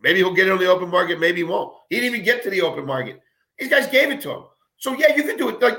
maybe 0.00 0.18
he'll 0.18 0.34
get 0.34 0.46
it 0.46 0.52
on 0.52 0.58
the 0.58 0.70
open 0.70 0.90
market, 0.90 1.18
maybe 1.18 1.38
he 1.38 1.44
won't. 1.44 1.74
He 1.88 1.96
didn't 1.96 2.14
even 2.14 2.24
get 2.24 2.42
to 2.42 2.50
the 2.50 2.60
open 2.60 2.86
market. 2.86 3.20
These 3.58 3.70
guys 3.70 3.86
gave 3.86 4.10
it 4.10 4.20
to 4.22 4.30
him. 4.30 4.44
So 4.76 4.94
yeah, 4.94 5.14
you 5.14 5.22
can 5.22 5.36
do 5.36 5.48
it. 5.48 5.60
Like 5.60 5.78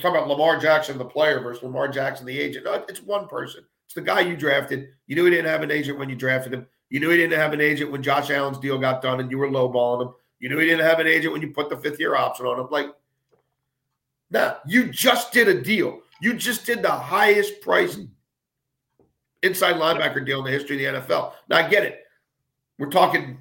talk 0.00 0.10
about 0.10 0.28
Lamar 0.28 0.58
Jackson, 0.58 0.98
the 0.98 1.04
player, 1.04 1.40
versus 1.40 1.62
Lamar 1.62 1.88
Jackson, 1.88 2.26
the 2.26 2.38
agent. 2.38 2.64
No, 2.64 2.84
it's 2.88 3.02
one 3.02 3.26
person. 3.28 3.64
It's 3.92 3.96
the 3.96 4.00
guy 4.00 4.20
you 4.20 4.38
drafted. 4.38 4.88
You 5.06 5.16
knew 5.16 5.26
he 5.26 5.30
didn't 5.30 5.50
have 5.50 5.60
an 5.60 5.70
agent 5.70 5.98
when 5.98 6.08
you 6.08 6.16
drafted 6.16 6.54
him. 6.54 6.66
You 6.88 6.98
knew 6.98 7.10
he 7.10 7.18
didn't 7.18 7.38
have 7.38 7.52
an 7.52 7.60
agent 7.60 7.92
when 7.92 8.02
Josh 8.02 8.30
Allen's 8.30 8.58
deal 8.58 8.78
got 8.78 9.02
done 9.02 9.20
and 9.20 9.30
you 9.30 9.36
were 9.36 9.48
lowballing 9.48 10.06
him. 10.06 10.14
You 10.38 10.48
knew 10.48 10.56
he 10.56 10.64
didn't 10.64 10.86
have 10.86 10.98
an 10.98 11.06
agent 11.06 11.30
when 11.30 11.42
you 11.42 11.50
put 11.50 11.68
the 11.68 11.76
fifth 11.76 12.00
year 12.00 12.16
option 12.16 12.46
on 12.46 12.58
him. 12.58 12.68
Like, 12.70 12.86
nah, 14.30 14.54
you 14.66 14.86
just 14.86 15.30
did 15.30 15.46
a 15.48 15.60
deal. 15.60 16.00
You 16.22 16.32
just 16.32 16.64
did 16.64 16.80
the 16.80 16.90
highest 16.90 17.60
price 17.60 17.98
inside 19.42 19.74
linebacker 19.74 20.24
deal 20.24 20.38
in 20.38 20.46
the 20.46 20.50
history 20.52 20.86
of 20.86 20.94
the 20.94 21.00
NFL. 21.14 21.32
Now, 21.50 21.58
I 21.58 21.68
get 21.68 21.84
it. 21.84 22.00
We're 22.78 22.88
talking 22.88 23.40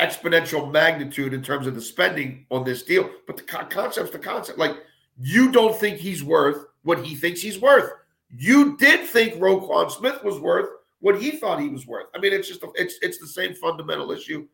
exponential 0.00 0.72
magnitude 0.72 1.34
in 1.34 1.42
terms 1.42 1.66
of 1.66 1.74
the 1.74 1.82
spending 1.82 2.46
on 2.50 2.64
this 2.64 2.84
deal, 2.84 3.10
but 3.26 3.36
the 3.36 3.42
concept's 3.42 4.12
the 4.12 4.18
concept. 4.18 4.58
Like, 4.58 4.78
you 5.20 5.52
don't 5.52 5.76
think 5.76 5.98
he's 5.98 6.24
worth 6.24 6.64
what 6.84 7.04
he 7.04 7.14
thinks 7.14 7.42
he's 7.42 7.58
worth. 7.58 7.92
You 8.34 8.76
did 8.76 9.06
think 9.06 9.34
Roquan 9.34 9.90
Smith 9.90 10.22
was 10.22 10.38
worth 10.38 10.68
what 11.00 11.20
he 11.20 11.32
thought 11.32 11.60
he 11.60 11.68
was 11.68 11.86
worth. 11.86 12.06
I 12.14 12.18
mean, 12.18 12.32
it's 12.32 12.48
just 12.48 12.62
a, 12.62 12.68
it's 12.74 12.96
it's 13.02 13.18
the 13.18 13.26
same 13.26 13.54
fundamental 13.54 14.12
issue. 14.12 14.46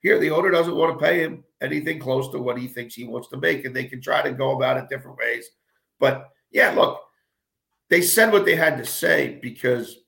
Here, 0.00 0.18
the 0.18 0.30
owner 0.30 0.50
doesn't 0.50 0.74
want 0.74 0.98
to 0.98 1.04
pay 1.04 1.20
him 1.20 1.44
anything 1.60 1.98
close 1.98 2.30
to 2.30 2.38
what 2.38 2.58
he 2.58 2.66
thinks 2.66 2.94
he 2.94 3.04
wants 3.04 3.28
to 3.28 3.36
make, 3.36 3.64
and 3.64 3.76
they 3.76 3.84
can 3.84 4.00
try 4.00 4.22
to 4.22 4.32
go 4.32 4.56
about 4.56 4.78
it 4.78 4.88
different 4.88 5.18
ways. 5.18 5.50
But 5.98 6.30
yeah, 6.50 6.70
look, 6.70 7.00
they 7.90 8.00
said 8.00 8.32
what 8.32 8.44
they 8.44 8.56
had 8.56 8.78
to 8.78 8.84
say 8.84 9.38
because 9.42 9.98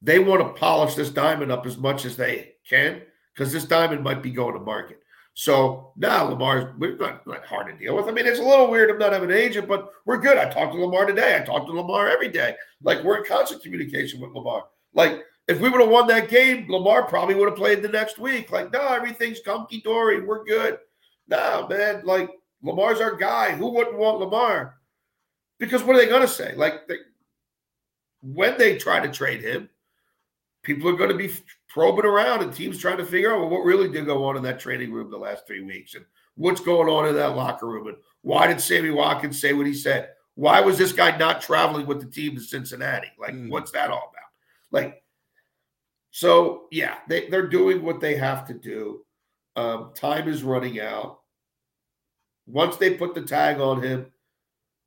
they 0.00 0.18
want 0.18 0.42
to 0.42 0.58
polish 0.60 0.94
this 0.94 1.10
diamond 1.10 1.50
up 1.50 1.66
as 1.66 1.76
much 1.76 2.04
as 2.04 2.16
they 2.16 2.52
can 2.68 3.02
because 3.34 3.52
this 3.52 3.64
diamond 3.64 4.04
might 4.04 4.22
be 4.22 4.30
going 4.30 4.54
to 4.54 4.60
market. 4.60 5.00
So 5.38 5.92
now 5.96 6.30
Lamar's 6.30 6.74
we're 6.78 6.96
not, 6.96 7.26
not 7.26 7.44
hard 7.44 7.66
to 7.66 7.76
deal 7.76 7.94
with. 7.94 8.06
I 8.06 8.10
mean, 8.10 8.24
it's 8.24 8.40
a 8.40 8.42
little 8.42 8.70
weird 8.70 8.88
of 8.88 8.98
not 8.98 9.12
having 9.12 9.30
an 9.30 9.36
agent, 9.36 9.68
but 9.68 9.90
we're 10.06 10.16
good. 10.16 10.38
I 10.38 10.48
talk 10.48 10.72
to 10.72 10.78
Lamar 10.78 11.04
today. 11.04 11.36
I 11.36 11.44
talk 11.44 11.66
to 11.66 11.72
Lamar 11.72 12.08
every 12.08 12.28
day. 12.28 12.54
Like 12.82 13.04
we're 13.04 13.18
in 13.18 13.24
constant 13.24 13.62
communication 13.62 14.18
with 14.18 14.32
Lamar. 14.32 14.64
Like 14.94 15.24
if 15.46 15.60
we 15.60 15.68
would 15.68 15.82
have 15.82 15.90
won 15.90 16.06
that 16.06 16.30
game, 16.30 16.64
Lamar 16.70 17.02
probably 17.02 17.34
would 17.34 17.50
have 17.50 17.58
played 17.58 17.82
the 17.82 17.88
next 17.88 18.18
week. 18.18 18.50
Like, 18.50 18.72
no, 18.72 18.80
everything's 18.88 19.40
hunky 19.44 19.82
dory. 19.82 20.22
We're 20.22 20.42
good. 20.42 20.78
No, 21.28 21.66
man, 21.68 22.00
like 22.04 22.30
Lamar's 22.62 23.02
our 23.02 23.14
guy. 23.14 23.52
Who 23.52 23.68
wouldn't 23.74 23.98
want 23.98 24.20
Lamar? 24.20 24.76
Because 25.58 25.82
what 25.82 25.96
are 25.96 25.98
they 25.98 26.08
to 26.22 26.28
say? 26.28 26.54
Like, 26.54 26.88
they, 26.88 26.96
when 28.22 28.56
they 28.56 28.78
try 28.78 29.00
to 29.00 29.12
trade 29.12 29.42
him, 29.42 29.68
people 30.62 30.88
are 30.88 30.96
to 31.10 31.16
be 31.16 31.30
probing 31.76 32.06
around 32.06 32.42
and 32.42 32.54
teams 32.54 32.78
trying 32.78 32.96
to 32.96 33.04
figure 33.04 33.34
out 33.34 33.38
well, 33.38 33.50
what 33.50 33.62
really 33.62 33.86
did 33.86 34.06
go 34.06 34.24
on 34.24 34.34
in 34.34 34.42
that 34.42 34.58
training 34.58 34.90
room 34.90 35.10
the 35.10 35.16
last 35.18 35.46
three 35.46 35.60
weeks 35.60 35.94
and 35.94 36.06
what's 36.34 36.62
going 36.62 36.88
on 36.88 37.06
in 37.06 37.14
that 37.14 37.36
locker 37.36 37.66
room 37.66 37.86
and 37.86 37.98
why 38.22 38.46
did 38.46 38.62
Sammy 38.62 38.88
Watkins 38.88 39.38
say 39.38 39.52
what 39.52 39.66
he 39.66 39.74
said? 39.74 40.08
Why 40.36 40.62
was 40.62 40.78
this 40.78 40.92
guy 40.92 41.14
not 41.18 41.42
traveling 41.42 41.86
with 41.86 42.00
the 42.00 42.10
team 42.10 42.34
to 42.34 42.40
Cincinnati? 42.40 43.08
Like, 43.18 43.34
mm. 43.34 43.50
what's 43.50 43.72
that 43.72 43.90
all 43.90 44.10
about? 44.10 44.30
Like, 44.70 45.02
so 46.12 46.62
yeah, 46.70 46.96
they, 47.10 47.28
they're 47.28 47.46
doing 47.46 47.82
what 47.82 48.00
they 48.00 48.16
have 48.16 48.46
to 48.46 48.54
do. 48.54 49.04
Um, 49.54 49.92
time 49.94 50.30
is 50.30 50.42
running 50.42 50.80
out. 50.80 51.18
Once 52.46 52.78
they 52.78 52.94
put 52.94 53.14
the 53.14 53.20
tag 53.20 53.60
on 53.60 53.82
him, 53.82 54.06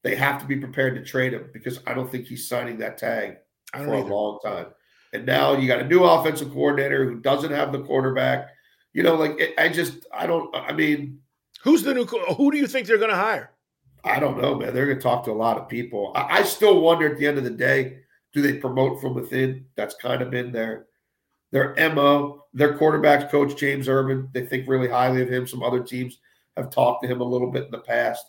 they 0.03 0.15
have 0.15 0.41
to 0.41 0.47
be 0.47 0.55
prepared 0.55 0.95
to 0.95 1.05
trade 1.05 1.33
him 1.33 1.51
because 1.53 1.81
I 1.85 1.93
don't 1.93 2.11
think 2.11 2.25
he's 2.25 2.49
signing 2.49 2.79
that 2.79 2.97
tag 2.97 3.37
for 3.73 3.93
either. 3.93 3.93
a 3.93 4.15
long 4.15 4.39
time. 4.43 4.67
And 5.13 5.25
now 5.25 5.57
you 5.57 5.67
got 5.67 5.79
a 5.79 5.87
new 5.87 6.03
offensive 6.03 6.51
coordinator 6.51 7.05
who 7.05 7.19
doesn't 7.19 7.51
have 7.51 7.71
the 7.71 7.81
quarterback. 7.81 8.49
You 8.93 9.03
know, 9.03 9.15
like 9.15 9.53
I 9.57 9.69
just 9.69 10.05
I 10.13 10.27
don't. 10.27 10.53
I 10.55 10.71
mean, 10.73 11.19
who's 11.61 11.83
the 11.83 11.93
new? 11.93 12.05
Who 12.05 12.51
do 12.51 12.57
you 12.57 12.67
think 12.67 12.87
they're 12.87 12.97
going 12.97 13.09
to 13.09 13.15
hire? 13.15 13.51
I 14.03 14.19
don't 14.19 14.41
know, 14.41 14.55
man. 14.55 14.73
They're 14.73 14.85
going 14.85 14.97
to 14.97 15.03
talk 15.03 15.25
to 15.25 15.31
a 15.31 15.33
lot 15.33 15.57
of 15.57 15.67
people. 15.67 16.13
I, 16.15 16.39
I, 16.39 16.43
still 16.43 16.79
wonder 16.79 17.11
at 17.11 17.17
the 17.17 17.27
end 17.27 17.37
of 17.37 17.43
the 17.43 17.49
day, 17.49 17.97
do 18.33 18.41
they 18.41 18.53
promote 18.53 19.01
from 19.01 19.13
within? 19.13 19.65
That's 19.75 19.95
kind 19.95 20.21
of 20.21 20.31
been 20.31 20.51
their 20.51 20.85
their 21.51 21.75
mo. 21.93 22.45
Their 22.53 22.77
quarterbacks 22.77 23.29
coach 23.29 23.57
James 23.57 23.87
Urban. 23.87 24.29
They 24.33 24.45
think 24.45 24.67
really 24.67 24.87
highly 24.87 25.21
of 25.21 25.29
him. 25.29 25.47
Some 25.47 25.63
other 25.63 25.83
teams 25.83 26.19
have 26.57 26.69
talked 26.69 27.03
to 27.03 27.09
him 27.09 27.21
a 27.21 27.25
little 27.25 27.51
bit 27.51 27.65
in 27.65 27.71
the 27.71 27.79
past, 27.79 28.25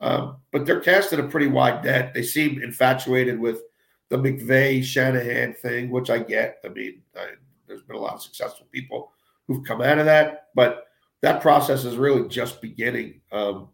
um, 0.00 0.36
but 0.52 0.66
they're 0.66 0.80
casting 0.80 1.20
a 1.20 1.24
pretty 1.24 1.48
wide 1.48 1.84
net. 1.84 2.14
They 2.14 2.22
seem 2.22 2.62
infatuated 2.62 3.38
with 3.38 3.62
the 4.10 4.16
McVay 4.16 4.82
Shanahan 4.82 5.54
thing, 5.54 5.90
which 5.90 6.10
I 6.10 6.18
get. 6.18 6.58
I 6.64 6.68
mean, 6.68 7.02
I, 7.16 7.30
there's 7.66 7.82
been 7.82 7.96
a 7.96 8.00
lot 8.00 8.14
of 8.14 8.22
successful 8.22 8.66
people 8.70 9.12
who've 9.46 9.64
come 9.64 9.80
out 9.80 9.98
of 9.98 10.06
that, 10.06 10.48
but 10.54 10.86
that 11.22 11.40
process 11.40 11.84
is 11.84 11.96
really 11.96 12.28
just 12.28 12.60
beginning. 12.60 13.20
Um, 13.32 13.68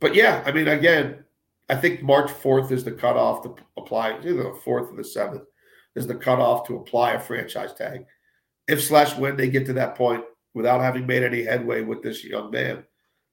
but 0.00 0.14
yeah, 0.14 0.42
I 0.44 0.52
mean, 0.52 0.68
again, 0.68 1.24
I 1.68 1.76
think 1.76 2.02
March 2.02 2.30
4th 2.30 2.70
is 2.72 2.84
the 2.84 2.92
cutoff 2.92 3.42
to 3.44 3.56
apply, 3.76 4.18
either 4.18 4.42
the 4.42 4.60
4th 4.64 4.92
or 4.92 4.96
the 4.96 5.02
7th 5.02 5.44
is 5.94 6.06
the 6.06 6.14
cutoff 6.14 6.66
to 6.66 6.76
apply 6.76 7.12
a 7.12 7.20
franchise 7.20 7.74
tag. 7.74 8.04
If 8.68 8.82
slash 8.82 9.16
when 9.16 9.36
they 9.36 9.48
get 9.48 9.66
to 9.66 9.72
that 9.74 9.94
point 9.94 10.24
without 10.54 10.80
having 10.80 11.06
made 11.06 11.22
any 11.22 11.42
headway 11.42 11.82
with 11.82 12.02
this 12.02 12.24
young 12.24 12.50
man, 12.50 12.84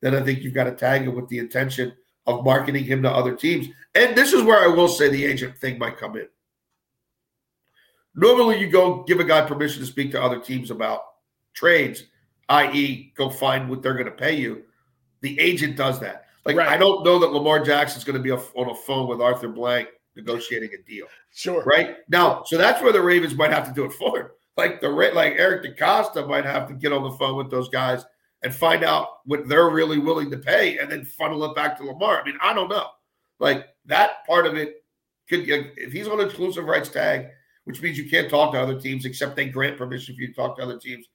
then 0.01 0.15
I 0.15 0.21
think 0.21 0.39
you've 0.39 0.53
got 0.53 0.65
to 0.65 0.71
tag 0.71 1.03
him 1.03 1.15
with 1.15 1.27
the 1.27 1.39
intention– 1.39 1.93
of 2.29 2.45
marketing 2.45 2.83
him 2.83 3.01
to 3.01 3.09
other 3.09 3.35
teams. 3.35 3.67
And 3.95 4.15
this 4.15 4.33
is 4.33 4.43
where 4.43 4.59
I 4.59 4.67
will 4.67 4.87
say 4.87 5.09
the 5.09 5.25
agent 5.25 5.57
thing 5.57 5.79
might 5.79 5.97
come 5.97 6.15
in. 6.15 6.27
Normally, 8.15 8.59
you 8.59 8.69
go 8.69 9.03
give 9.03 9.19
a 9.19 9.23
guy 9.23 9.45
permission 9.45 9.81
to 9.81 9.87
speak 9.87 10.11
to 10.11 10.21
other 10.21 10.39
teams 10.39 10.71
about 10.71 11.01
trades, 11.53 12.03
i.e., 12.49 13.13
go 13.15 13.29
find 13.29 13.69
what 13.69 13.81
they're 13.81 13.93
going 13.93 14.05
to 14.05 14.11
pay 14.11 14.35
you. 14.35 14.63
The 15.21 15.39
agent 15.39 15.75
does 15.75 15.99
that. 16.01 16.25
Like, 16.45 16.55
right. 16.55 16.69
I 16.69 16.77
don't 16.77 17.03
know 17.03 17.19
that 17.19 17.33
Lamar 17.33 17.63
Jackson's 17.63 18.03
going 18.03 18.17
to 18.17 18.23
be 18.23 18.31
on 18.31 18.69
a 18.69 18.75
phone 18.75 19.07
with 19.07 19.21
Arthur 19.21 19.49
Blank 19.49 19.89
negotiating 20.15 20.69
a 20.73 20.83
deal. 20.89 21.07
Sure. 21.33 21.63
Right 21.63 21.97
now, 22.09 22.43
so 22.45 22.57
that's 22.57 22.81
where 22.81 22.93
the 22.93 23.01
Ravens 23.01 23.35
might 23.35 23.51
have 23.51 23.67
to 23.67 23.73
do 23.73 23.85
it 23.85 23.93
for 23.93 24.19
him. 24.19 24.27
Like 24.57 24.81
the 24.81 24.89
like 24.89 25.35
Eric 25.37 25.63
DeCosta 25.63 26.27
might 26.27 26.45
have 26.45 26.67
to 26.67 26.73
get 26.73 26.91
on 26.91 27.03
the 27.03 27.11
phone 27.11 27.37
with 27.37 27.49
those 27.49 27.69
guys 27.69 28.03
and 28.43 28.53
find 28.53 28.83
out 28.83 29.19
what 29.25 29.47
they're 29.47 29.69
really 29.69 29.99
willing 29.99 30.31
to 30.31 30.37
pay 30.37 30.77
and 30.77 30.91
then 30.91 31.03
funnel 31.03 31.43
it 31.45 31.55
back 31.55 31.77
to 31.77 31.83
Lamar. 31.83 32.21
I 32.21 32.25
mean, 32.25 32.37
I 32.41 32.53
don't 32.53 32.69
know. 32.69 32.87
Like 33.39 33.67
that 33.85 34.25
part 34.25 34.45
of 34.45 34.55
it 34.55 34.83
could 35.27 35.43
if 35.47 35.91
he's 35.91 36.07
on 36.07 36.19
exclusive 36.19 36.65
rights 36.65 36.89
tag, 36.89 37.27
which 37.65 37.81
means 37.81 37.97
you 37.97 38.09
can't 38.09 38.29
talk 38.29 38.53
to 38.53 38.61
other 38.61 38.79
teams 38.79 39.05
except 39.05 39.35
they 39.35 39.45
grant 39.47 39.77
permission 39.77 40.15
for 40.15 40.21
you 40.21 40.27
to 40.27 40.33
talk 40.33 40.57
to 40.57 40.63
other 40.63 40.79
teams. 40.79 41.07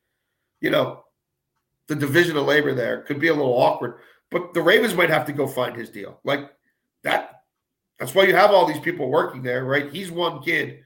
You 0.61 0.71
know, 0.71 1.05
the 1.89 1.97
division 1.97 2.37
of 2.37 2.47
labor 2.47 2.75
there 2.75 3.03
could 3.03 3.21
be 3.21 3.29
a 3.29 3.35
little 3.35 3.57
awkward. 3.57 3.99
But 4.31 4.55
the 4.55 4.63
Ravens 4.63 4.95
might 4.95 5.11
have 5.11 5.27
to 5.27 5.33
go 5.33 5.47
find 5.47 5.77
his 5.77 5.91
deal. 5.91 6.21
Like 6.25 6.51
that. 7.03 7.31
That's 7.99 8.15
why 8.15 8.25
you 8.25 8.35
have 8.35 8.51
all 8.51 8.67
these 8.67 8.81
people 8.81 9.09
working 9.09 9.41
there, 9.41 9.65
right? 9.65 9.93
He's 9.93 10.11
one 10.11 10.43
kid, 10.43 10.81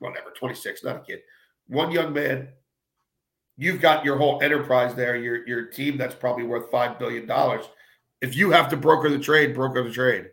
whatever, 0.00 0.30
26, 0.36 0.84
not 0.84 0.96
a 0.96 1.00
kid, 1.00 1.20
one 1.66 1.90
young 1.90 2.12
man 2.12 2.48
you've 3.56 3.80
got 3.80 4.04
your 4.04 4.16
whole 4.16 4.40
enterprise 4.42 4.94
there, 4.94 5.16
your 5.16 5.46
your 5.46 5.66
team 5.66 5.96
that's 5.96 6.14
probably 6.14 6.44
worth 6.44 6.70
five 6.70 6.98
billion 6.98 7.26
dollars. 7.26 7.64
If 8.20 8.36
you 8.36 8.50
have 8.50 8.68
to 8.70 8.76
broker 8.76 9.08
the 9.10 9.18
trade, 9.18 9.54
broker 9.54 9.82
the 9.82 9.90
trade. 9.90 10.30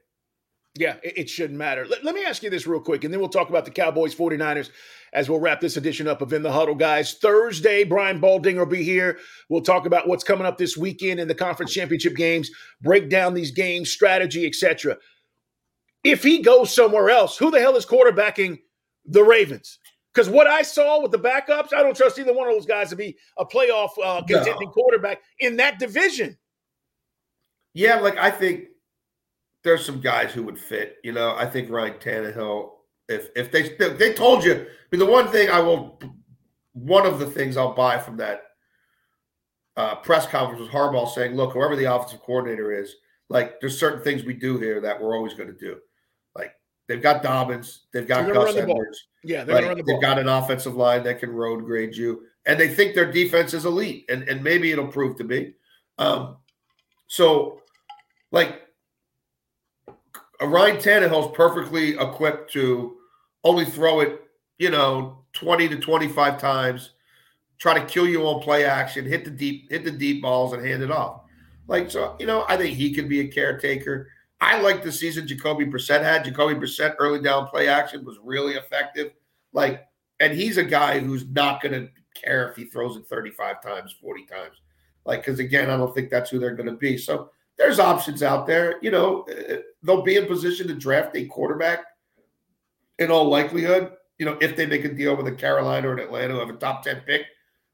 Yeah, 0.75 0.95
it, 1.03 1.17
it 1.17 1.29
shouldn't 1.29 1.59
matter. 1.59 1.85
Let, 1.85 2.03
let, 2.03 2.15
me 2.15 2.25
ask 2.25 2.41
you 2.41 2.49
this 2.49 2.65
real 2.65 2.79
quick, 2.79 3.03
and 3.03 3.13
then 3.13 3.19
we'll 3.19 3.29
talk 3.29 3.49
about 3.49 3.65
the 3.65 3.71
Cowboys 3.71 4.15
49ers 4.15 4.71
as 5.13 5.29
we'll 5.29 5.39
wrap 5.39 5.61
this 5.61 5.77
edition 5.77 6.07
up 6.07 6.21
of 6.21 6.33
In 6.33 6.41
the 6.41 6.51
Huddle, 6.51 6.73
guys. 6.73 7.13
Thursday, 7.13 7.83
Brian 7.83 8.19
Baldinger 8.19 8.59
will 8.59 8.65
be 8.65 8.83
here. 8.83 9.19
We'll 9.49 9.61
talk 9.61 9.85
about 9.85 10.07
what's 10.07 10.23
coming 10.23 10.47
up 10.47 10.57
this 10.57 10.75
weekend 10.75 11.19
in 11.19 11.27
the 11.27 11.35
conference 11.35 11.71
championship 11.71 12.15
games, 12.15 12.49
break 12.81 13.09
down 13.09 13.35
these 13.35 13.51
games, 13.51 13.91
strategy, 13.91 14.47
etc. 14.47 14.97
If 16.03 16.23
he 16.23 16.41
goes 16.41 16.73
somewhere 16.73 17.11
else, 17.11 17.37
who 17.37 17.51
the 17.51 17.59
hell 17.59 17.75
is 17.75 17.85
quarterbacking 17.85 18.59
the 19.05 19.23
Ravens? 19.23 19.77
Because 20.13 20.29
what 20.29 20.45
I 20.45 20.61
saw 20.61 21.01
with 21.01 21.11
the 21.11 21.19
backups, 21.19 21.73
I 21.73 21.81
don't 21.81 21.95
trust 21.95 22.19
either 22.19 22.33
one 22.33 22.47
of 22.47 22.53
those 22.53 22.67
guys 22.67 22.89
to 22.89 22.95
be 22.95 23.17
a 23.37 23.45
playoff 23.45 23.89
uh, 24.03 24.21
contending 24.21 24.67
no. 24.67 24.71
quarterback 24.71 25.21
in 25.39 25.57
that 25.57 25.79
division. 25.79 26.37
Yeah, 27.73 27.99
like 27.99 28.17
I 28.17 28.29
think 28.29 28.65
there's 29.63 29.83
some 29.83 30.01
guys 30.01 30.31
who 30.31 30.43
would 30.43 30.59
fit. 30.59 30.97
You 31.03 31.13
know, 31.13 31.35
I 31.35 31.45
think 31.47 31.69
Ryan 31.69 31.93
Tannehill. 31.95 32.69
If 33.09 33.29
if 33.35 33.51
they 33.51 33.69
they 33.95 34.13
told 34.13 34.43
you, 34.43 34.53
I 34.53 34.65
mean, 34.91 34.99
the 34.99 35.05
one 35.05 35.27
thing 35.27 35.49
I 35.49 35.59
will, 35.59 35.99
one 36.73 37.05
of 37.05 37.19
the 37.19 37.25
things 37.25 37.57
I'll 37.57 37.73
buy 37.73 37.97
from 37.97 38.17
that 38.17 38.43
uh, 39.75 39.95
press 39.95 40.27
conference 40.27 40.61
was 40.61 40.69
Harbaugh 40.69 41.09
saying, 41.09 41.35
"Look, 41.35 41.53
whoever 41.53 41.75
the 41.75 41.93
offensive 41.93 42.21
coordinator 42.21 42.71
is, 42.71 42.95
like, 43.29 43.59
there's 43.59 43.77
certain 43.77 44.03
things 44.03 44.23
we 44.23 44.35
do 44.35 44.57
here 44.57 44.79
that 44.81 45.01
we're 45.01 45.17
always 45.17 45.33
going 45.33 45.49
to 45.49 45.57
do. 45.57 45.77
They've 46.87 47.01
got 47.01 47.23
Dobbins, 47.23 47.81
they've 47.93 48.07
got 48.07 48.31
Gus 48.31 48.55
Edwards." 48.55 49.07
Yeah, 49.23 49.43
they're 49.43 49.55
right? 49.55 49.77
the 49.77 49.83
ball. 49.83 49.93
they've 49.93 50.01
got 50.01 50.19
an 50.19 50.27
offensive 50.27 50.75
line 50.75 51.03
that 51.03 51.19
can 51.19 51.31
road 51.31 51.63
grade 51.65 51.95
you, 51.95 52.23
and 52.45 52.59
they 52.59 52.67
think 52.67 52.93
their 52.93 53.11
defense 53.11 53.53
is 53.53 53.65
elite, 53.65 54.05
and, 54.09 54.23
and 54.23 54.43
maybe 54.43 54.71
it'll 54.71 54.87
prove 54.87 55.17
to 55.17 55.23
be. 55.23 55.53
Um, 55.97 56.37
so, 57.07 57.61
like, 58.31 58.61
Ryan 60.41 60.77
Tannehill's 60.77 61.35
perfectly 61.35 61.91
equipped 61.97 62.51
to 62.53 62.97
only 63.43 63.65
throw 63.65 64.01
it, 64.01 64.21
you 64.57 64.69
know, 64.69 65.23
twenty 65.31 65.69
to 65.69 65.77
twenty-five 65.77 66.39
times, 66.39 66.91
try 67.59 67.79
to 67.79 67.85
kill 67.85 68.07
you 68.07 68.23
on 68.23 68.41
play 68.41 68.65
action, 68.65 69.05
hit 69.05 69.23
the 69.23 69.31
deep, 69.31 69.71
hit 69.71 69.85
the 69.85 69.91
deep 69.91 70.21
balls, 70.21 70.53
and 70.53 70.65
hand 70.65 70.83
it 70.83 70.91
off. 70.91 71.21
Like, 71.67 71.89
so 71.89 72.17
you 72.19 72.25
know, 72.25 72.45
I 72.49 72.57
think 72.57 72.75
he 72.75 72.93
could 72.93 73.07
be 73.07 73.21
a 73.21 73.27
caretaker. 73.27 74.09
I 74.43 74.59
like 74.59 74.83
the 74.83 74.91
season 74.91 75.25
Jacoby 75.25 75.65
Brissett 75.65 76.03
had. 76.03 76.25
Jacoby 76.25 76.55
Brissett 76.55 76.95
early 76.99 77.21
down 77.21 77.47
play 77.47 77.69
action 77.69 78.03
was 78.03 78.17
really 78.21 78.55
effective. 78.55 79.13
Like, 79.53 79.87
and 80.19 80.33
he's 80.33 80.57
a 80.57 80.65
guy 80.65 80.99
who's 80.99 81.25
not 81.25 81.61
going 81.61 81.71
to 81.73 81.89
care 82.13 82.49
if 82.49 82.57
he 82.57 82.65
throws 82.65 82.97
it 82.97 83.07
35 83.07 83.61
times, 83.63 83.95
40 84.01 84.25
times. 84.25 84.57
Like, 85.05 85.21
because 85.21 85.39
again, 85.39 85.69
I 85.69 85.77
don't 85.77 85.95
think 85.95 86.09
that's 86.09 86.29
who 86.29 86.39
they're 86.39 86.55
going 86.55 86.69
to 86.69 86.75
be. 86.75 86.97
So 86.97 87.29
there's 87.57 87.79
options 87.79 88.21
out 88.21 88.45
there. 88.45 88.79
You 88.81 88.91
know, 88.91 89.25
uh, 89.29 89.59
they'll 89.81 90.01
be 90.01 90.17
in 90.17 90.25
position 90.25 90.67
to 90.67 90.73
draft 90.73 91.15
a 91.15 91.25
quarterback 91.25 91.85
in 92.99 93.11
all 93.11 93.29
likelihood. 93.29 93.93
You 94.17 94.25
know, 94.25 94.37
if 94.41 94.57
they 94.57 94.65
make 94.65 94.83
a 94.83 94.93
deal 94.93 95.15
with 95.15 95.27
a 95.27 95.31
Carolina 95.31 95.87
or 95.87 95.93
an 95.93 95.99
Atlanta 95.99 96.37
have 96.39 96.49
a 96.49 96.53
top 96.53 96.83
10 96.83 97.01
pick. 97.05 97.21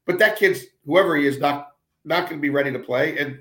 But 0.06 0.20
that 0.20 0.36
kid's 0.36 0.66
whoever 0.86 1.16
he 1.16 1.26
is 1.26 1.40
not 1.40 1.72
not 2.04 2.28
going 2.28 2.36
to 2.36 2.42
be 2.42 2.50
ready 2.50 2.70
to 2.72 2.78
play. 2.78 3.18
And 3.18 3.40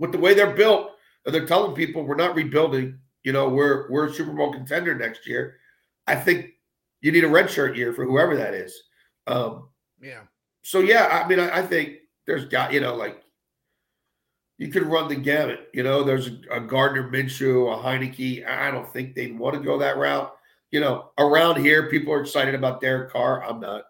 with 0.00 0.10
the 0.10 0.18
way 0.18 0.34
they're 0.34 0.54
built, 0.54 0.95
and 1.26 1.34
they're 1.34 1.46
telling 1.46 1.74
people 1.74 2.04
we're 2.04 2.14
not 2.14 2.34
rebuilding. 2.34 2.98
You 3.24 3.32
know, 3.32 3.48
we're 3.48 3.90
we're 3.90 4.06
a 4.06 4.14
Super 4.14 4.32
Bowl 4.32 4.52
contender 4.52 4.94
next 4.94 5.26
year. 5.26 5.56
I 6.06 6.14
think 6.14 6.50
you 7.00 7.10
need 7.12 7.24
a 7.24 7.28
red 7.28 7.50
shirt 7.50 7.76
year 7.76 7.92
for 7.92 8.04
whoever 8.04 8.36
that 8.36 8.54
is. 8.54 8.80
Um, 9.26 9.68
yeah. 10.00 10.20
So 10.62 10.78
yeah, 10.80 11.22
I 11.24 11.28
mean, 11.28 11.40
I, 11.40 11.58
I 11.58 11.62
think 11.62 11.96
there's 12.26 12.46
got 12.46 12.72
you 12.72 12.80
know 12.80 12.94
like 12.94 13.22
you 14.58 14.68
could 14.68 14.86
run 14.86 15.08
the 15.08 15.16
gamut. 15.16 15.68
You 15.74 15.82
know, 15.82 16.04
there's 16.04 16.28
a, 16.28 16.38
a 16.52 16.60
Gardner 16.60 17.10
Minshew, 17.10 17.72
a 17.72 17.82
Heinicke. 17.82 18.46
I 18.46 18.70
don't 18.70 18.90
think 18.92 19.14
they'd 19.14 19.36
want 19.36 19.54
to 19.54 19.60
go 19.60 19.78
that 19.78 19.98
route. 19.98 20.32
You 20.70 20.80
know, 20.80 21.10
around 21.18 21.60
here, 21.60 21.90
people 21.90 22.12
are 22.12 22.20
excited 22.20 22.54
about 22.54 22.80
Derek 22.80 23.10
Carr. 23.12 23.44
I'm 23.44 23.60
not. 23.60 23.84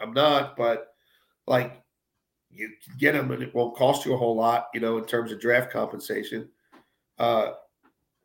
I'm 0.00 0.12
not, 0.12 0.56
but 0.56 0.88
like 1.46 1.80
you 2.54 2.68
can 2.84 2.96
get 2.98 3.14
him 3.14 3.30
and 3.30 3.42
it 3.42 3.54
won't 3.54 3.76
cost 3.76 4.06
you 4.06 4.14
a 4.14 4.16
whole 4.16 4.36
lot, 4.36 4.68
you 4.74 4.80
know, 4.80 4.98
in 4.98 5.04
terms 5.04 5.32
of 5.32 5.40
draft 5.40 5.70
compensation 5.70 6.48
uh 7.18 7.52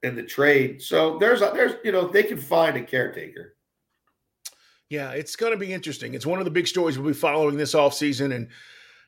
in 0.04 0.16
the 0.16 0.24
trade. 0.24 0.82
So 0.82 1.18
there's 1.20 1.42
a, 1.42 1.52
there's 1.54 1.74
you 1.84 1.92
know, 1.92 2.08
they 2.08 2.24
can 2.24 2.38
find 2.38 2.78
a 2.78 2.82
caretaker. 2.82 3.56
Yeah, 4.90 5.12
it's 5.12 5.36
going 5.36 5.52
to 5.52 5.58
be 5.58 5.72
interesting. 5.72 6.14
It's 6.14 6.26
one 6.26 6.40
of 6.40 6.46
the 6.46 6.52
big 6.52 6.68
stories 6.68 6.98
we'll 6.98 7.08
be 7.08 7.14
following 7.14 7.58
this 7.58 7.76
offseason. 7.76 8.34
And 8.34 8.48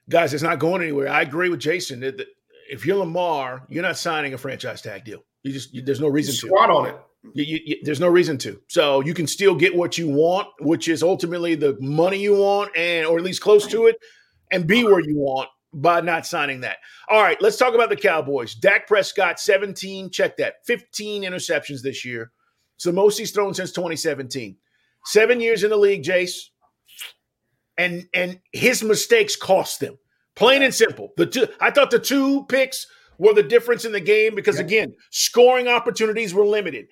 guys, 0.10 0.34
it's 0.34 0.44
not 0.44 0.60
going 0.60 0.82
anywhere. 0.82 1.10
I 1.10 1.22
agree 1.22 1.50
with 1.50 1.60
Jason 1.60 2.02
that, 2.02 2.22
if 2.70 2.86
you're 2.86 2.98
Lamar, 2.98 3.66
you're 3.68 3.84
not 3.84 3.98
signing 3.98 4.34
a 4.34 4.38
franchise 4.38 4.82
tag 4.82 5.04
deal. 5.04 5.26
You 5.44 5.52
just 5.52 5.74
you, 5.74 5.82
there's 5.82 6.00
no 6.00 6.08
reason 6.08 6.34
to 6.34 6.48
squat 6.48 6.70
on 6.70 6.88
it. 6.88 6.96
You, 7.34 7.60
you, 7.66 7.78
there's 7.84 8.00
no 8.00 8.08
reason 8.08 8.38
to. 8.40 8.62
So 8.68 9.02
you 9.02 9.14
can 9.14 9.28
still 9.28 9.56
get 9.56 9.76
what 9.76 9.98
you 9.98 10.08
want, 10.08 10.48
which 10.60 10.88
is 10.88 11.04
ultimately 11.04 11.56
the 11.56 11.78
money 11.82 12.20
you 12.20 12.36
want, 12.36 12.76
and 12.78 13.06
or 13.06 13.18
at 13.18 13.24
least 13.24 13.42
close 13.42 13.68
to 13.68 13.88
it, 13.88 13.98
and 14.52 14.68
be 14.68 14.84
where 14.84 15.02
you 15.02 15.18
want 15.18 15.50
by 15.74 16.02
not 16.02 16.26
signing 16.26 16.62
that. 16.62 16.78
All 17.10 17.22
right, 17.22 17.42
let's 17.42 17.58
talk 17.58 17.74
about 17.74 17.90
the 17.90 17.96
Cowboys. 17.96 18.56
Dak 18.56 18.88
Prescott, 18.88 19.40
17, 19.40 20.10
check 20.10 20.38
that, 20.38 20.56
15 20.66 21.24
interceptions 21.24 21.82
this 21.82 22.04
year. 22.04 22.32
It's 22.76 22.86
the 22.86 22.94
most 22.94 23.18
he's 23.18 23.32
thrown 23.32 23.54
since 23.54 23.72
2017. 23.72 24.58
Seven 25.06 25.40
years 25.40 25.64
in 25.64 25.70
the 25.70 25.78
league, 25.78 26.04
Jace. 26.04 26.50
And 27.78 28.08
and 28.14 28.40
his 28.52 28.84
mistakes 28.84 29.36
cost 29.36 29.80
them. 29.80 29.98
Plain 30.36 30.62
and 30.62 30.74
simple. 30.74 31.14
The 31.18 31.26
two 31.26 31.48
I 31.60 31.72
thought 31.72 31.90
the 31.90 32.00
two 32.00 32.46
picks 32.46 32.86
were 33.18 33.34
the 33.34 33.44
difference 33.44 33.86
in 33.86 33.92
the 33.92 34.02
game 34.02 34.36
because 34.36 34.58
yeah. 34.58 34.66
again, 34.66 34.94
scoring 35.10 35.68
opportunities 35.68 36.34
were 36.34 36.46
limited. 36.46 36.88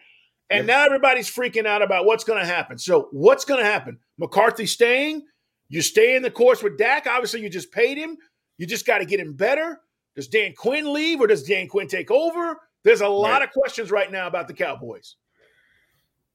And 0.49 0.67
yeah. 0.67 0.75
now 0.75 0.85
everybody's 0.85 1.29
freaking 1.29 1.65
out 1.65 1.81
about 1.81 2.05
what's 2.05 2.23
going 2.23 2.39
to 2.39 2.45
happen. 2.45 2.77
So, 2.77 3.09
what's 3.11 3.45
going 3.45 3.59
to 3.59 3.65
happen? 3.65 3.99
McCarthy 4.17 4.65
staying? 4.65 5.23
You 5.69 5.81
stay 5.81 6.15
in 6.15 6.23
the 6.23 6.31
course 6.31 6.63
with 6.63 6.77
Dak. 6.77 7.07
Obviously, 7.07 7.41
you 7.41 7.49
just 7.49 7.71
paid 7.71 7.97
him. 7.97 8.17
You 8.57 8.65
just 8.65 8.85
got 8.85 8.97
to 8.97 9.05
get 9.05 9.19
him 9.19 9.33
better. 9.33 9.79
Does 10.15 10.27
Dan 10.27 10.53
Quinn 10.53 10.91
leave 10.91 11.21
or 11.21 11.27
does 11.27 11.43
Dan 11.43 11.67
Quinn 11.67 11.87
take 11.87 12.11
over? 12.11 12.59
There's 12.83 13.01
a 13.01 13.07
lot 13.07 13.39
right. 13.39 13.43
of 13.43 13.51
questions 13.51 13.91
right 13.91 14.11
now 14.11 14.27
about 14.27 14.47
the 14.47 14.53
Cowboys. 14.53 15.15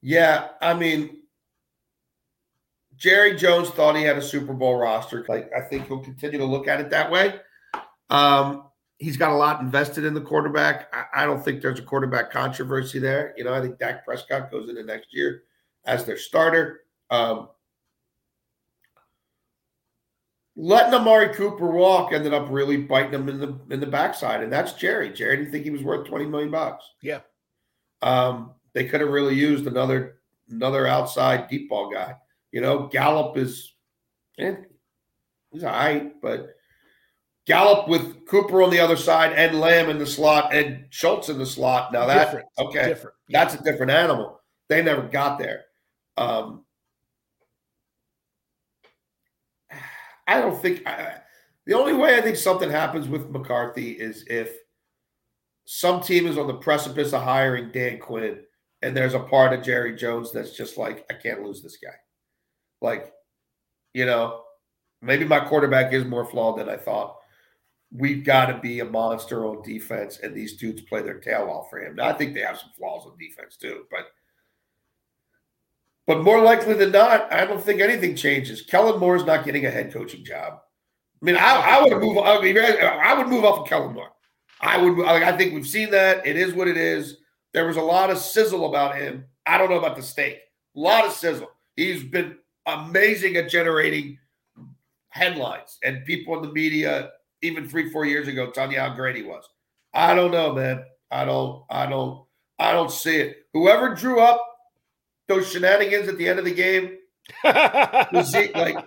Yeah, 0.01 0.49
I 0.61 0.75
mean, 0.75 1.23
Jerry 2.97 3.35
Jones 3.37 3.71
thought 3.71 3.97
he 3.97 4.03
had 4.03 4.17
a 4.17 4.23
Super 4.23 4.53
Bowl 4.53 4.79
roster. 4.79 5.25
Like 5.29 5.51
I 5.57 5.61
think 5.61 5.87
he'll 5.87 5.99
continue 5.99 6.39
to 6.39 6.45
look 6.45 6.69
at 6.69 6.81
it 6.81 6.91
that 6.91 7.11
way. 7.11 7.35
Um, 8.11 8.69
he's 8.99 9.17
got 9.17 9.33
a 9.33 9.35
lot 9.35 9.61
invested 9.61 10.05
in 10.05 10.15
the 10.15 10.21
quarterback. 10.21 10.89
I, 10.95 11.23
I, 11.23 11.27
don't 11.27 11.43
think 11.43 11.61
there's 11.61 11.79
a 11.79 11.83
quarterback 11.83 12.31
controversy 12.31 12.99
there. 12.99 13.35
You 13.37 13.45
know, 13.45 13.55
I 13.55 13.61
think 13.61 13.79
Dak 13.79 14.05
Prescott 14.05 14.51
goes 14.51 14.69
into 14.69 14.85
next 14.85 15.09
year 15.13 15.45
as 15.87 16.05
their 16.05 16.19
starter. 16.19 16.83
Um, 17.11 17.49
letting 20.57 20.95
Amari 20.95 21.35
Cooper 21.35 21.71
walk 21.71 22.13
ended 22.13 22.33
up 22.35 22.47
really 22.51 22.77
biting 22.77 23.13
him 23.13 23.29
in 23.29 23.39
the 23.39 23.59
in 23.71 23.81
the 23.81 23.87
backside, 23.87 24.43
and 24.43 24.53
that's 24.53 24.73
Jerry. 24.73 25.13
Jerry 25.13 25.37
didn't 25.37 25.53
think 25.53 25.65
he 25.65 25.71
was 25.71 25.83
worth 25.83 26.07
twenty 26.07 26.27
million 26.27 26.51
bucks. 26.51 26.85
Yeah. 27.03 27.21
Um, 28.03 28.53
they 28.73 28.85
could 28.85 29.01
have 29.01 29.11
really 29.11 29.35
used 29.35 29.67
another 29.67 30.21
another 30.51 30.87
outside 30.87 31.49
deep 31.49 31.69
ball 31.69 31.91
guy. 31.91 32.17
You 32.53 32.61
know, 32.61 32.87
Gallup 32.87 33.37
is, 33.37 33.75
eh, 34.39 34.55
he's 35.51 35.65
all 35.65 35.73
right, 35.73 36.13
but 36.23 36.51
Gallup 37.47 37.89
with 37.89 38.27
Cooper 38.27 38.63
on 38.63 38.71
the 38.71 38.81
other 38.81 38.97
side 38.97 39.33
and 39.33 39.61
Lamb 39.61 39.91
in 39.91 39.99
the 39.99 40.07
slot 40.07 40.55
and 40.55 40.87
Schultz 40.91 41.29
in 41.29 41.39
the 41.39 41.47
slot. 41.47 41.93
Now 41.93 42.07
that 42.07 42.27
different. 42.27 42.47
okay, 42.59 42.89
different. 42.89 43.17
that's 43.29 43.55
a 43.55 43.63
different 43.63 43.91
animal. 43.91 44.41
They 44.69 44.83
never 44.83 45.03
got 45.03 45.39
there. 45.39 45.65
Um, 46.17 46.65
I 50.27 50.41
don't 50.41 50.61
think 50.61 50.87
I, 50.87 51.19
the 51.67 51.75
only 51.75 51.93
way 51.93 52.17
I 52.17 52.21
think 52.21 52.37
something 52.37 52.71
happens 52.71 53.09
with 53.09 53.31
McCarthy 53.31 53.93
is 53.93 54.25
if 54.29 54.57
some 55.65 56.03
team 56.03 56.27
is 56.27 56.39
on 56.39 56.47
the 56.47 56.55
precipice 56.55 57.13
of 57.13 57.23
hiring 57.23 57.71
Dan 57.73 57.99
Quinn 57.99 58.41
and 58.83 58.97
there's 58.97 59.15
a 59.15 59.21
part 59.21 59.53
of 59.53 59.65
Jerry 59.65 59.97
Jones 59.97 60.33
that's 60.33 60.57
just 60.57 60.77
like, 60.77 61.07
I 61.11 61.15
can't 61.15 61.43
lose 61.43 61.63
this 61.63 61.79
guy. 61.83 61.95
Like, 62.83 63.13
you 63.95 64.05
know, 64.05 64.43
maybe 65.01 65.25
my 65.25 65.41
quarterback 65.41 65.93
is 65.93 66.05
more 66.05 66.27
flawed 66.27 66.59
than 66.59 66.69
I 66.69 66.77
thought 66.77 67.17
we've 67.95 68.25
got 68.25 68.47
to 68.47 68.59
be 68.59 68.81
a 68.81 68.85
monster 68.85 69.47
on 69.47 69.63
defense, 69.63 70.19
and 70.23 70.35
these 70.35 70.57
dudes 70.57 70.83
play 70.83 71.01
their 71.01 71.21
tail 71.21 71.49
off 71.49 71.71
for 71.71 71.81
him. 71.81 71.95
Now, 71.97 72.09
I 72.09 72.13
think 72.13 72.35
they 72.35 72.41
have 72.41 72.59
some 72.59 72.71
flaws 72.77 73.07
on 73.07 73.17
defense 73.17 73.57
too, 73.57 73.85
but 73.91 74.09
but 76.07 76.23
more 76.23 76.41
likely 76.43 76.75
than 76.75 76.93
not, 76.93 77.33
I 77.33 77.47
don't 77.47 77.63
think 77.63 77.81
anything 77.81 78.15
changes. 78.15 78.63
Kellen 78.63 79.01
Moore 79.01 79.17
is 79.17 79.25
not 79.25 79.45
getting 79.45 79.67
a 79.67 79.71
head 79.71 79.93
coaching 79.93 80.25
job. 80.25 80.61
I 81.23 81.25
mean, 81.25 81.37
I, 81.37 81.79
I 81.79 81.83
would 81.83 82.01
move. 82.01 82.19
I, 82.19 82.41
mean, 82.41 82.59
I 82.59 83.15
would 83.15 83.29
move 83.29 83.45
off 83.45 83.61
of 83.61 83.67
Kellen 83.67 83.95
Moore. 83.95 84.11
I 84.61 84.77
would. 84.79 85.07
I 85.07 85.37
think 85.37 85.55
we've 85.55 85.67
seen 85.67 85.91
that. 85.91 86.27
It 86.27 86.37
is 86.37 86.53
what 86.53 86.69
it 86.69 86.77
is. 86.77 87.19
There 87.53 87.67
was 87.67 87.77
a 87.77 87.83
lot 87.83 88.11
of 88.11 88.19
sizzle 88.19 88.69
about 88.69 88.97
him. 88.97 89.25
I 89.47 89.57
don't 89.57 89.71
know 89.71 89.79
about 89.79 89.97
the 89.97 90.03
steak. 90.03 90.41
A 90.77 90.81
lot 90.81 91.07
of 91.07 91.13
sizzle. 91.13 91.51
He's 91.77 92.03
been 92.03 92.37
amazing 92.67 93.37
at 93.37 93.49
generating 93.49 94.19
headlines, 95.09 95.79
and 95.83 96.05
people 96.05 96.37
in 96.37 96.43
the 96.43 96.53
media 96.53 97.11
even 97.43 97.69
three, 97.69 97.91
four 97.91 98.07
years 98.07 98.27
ago, 98.27 98.51
telling 98.51 98.73
you 98.73 98.81
how 98.81 98.95
great 98.95 99.17
he 99.17 99.23
was. 99.23 99.45
I 99.93 100.15
don't 100.15 100.31
know, 100.31 100.53
man. 100.53 100.85
I 101.11 101.25
don't, 101.25 101.63
I 101.71 101.87
don't, 101.87 102.25
I 102.59 102.73
don't 102.73 102.91
see 102.91 103.17
it. 103.17 103.47
Whoever 103.53 103.95
drew 103.95 104.21
up 104.21 104.41
those 105.29 105.51
shenanigans 105.51 106.09
at 106.09 106.19
the 106.19 106.29
end 106.29 106.39
of 106.39 106.45
the 106.45 106.55
game, 106.55 106.99
like 107.45 108.77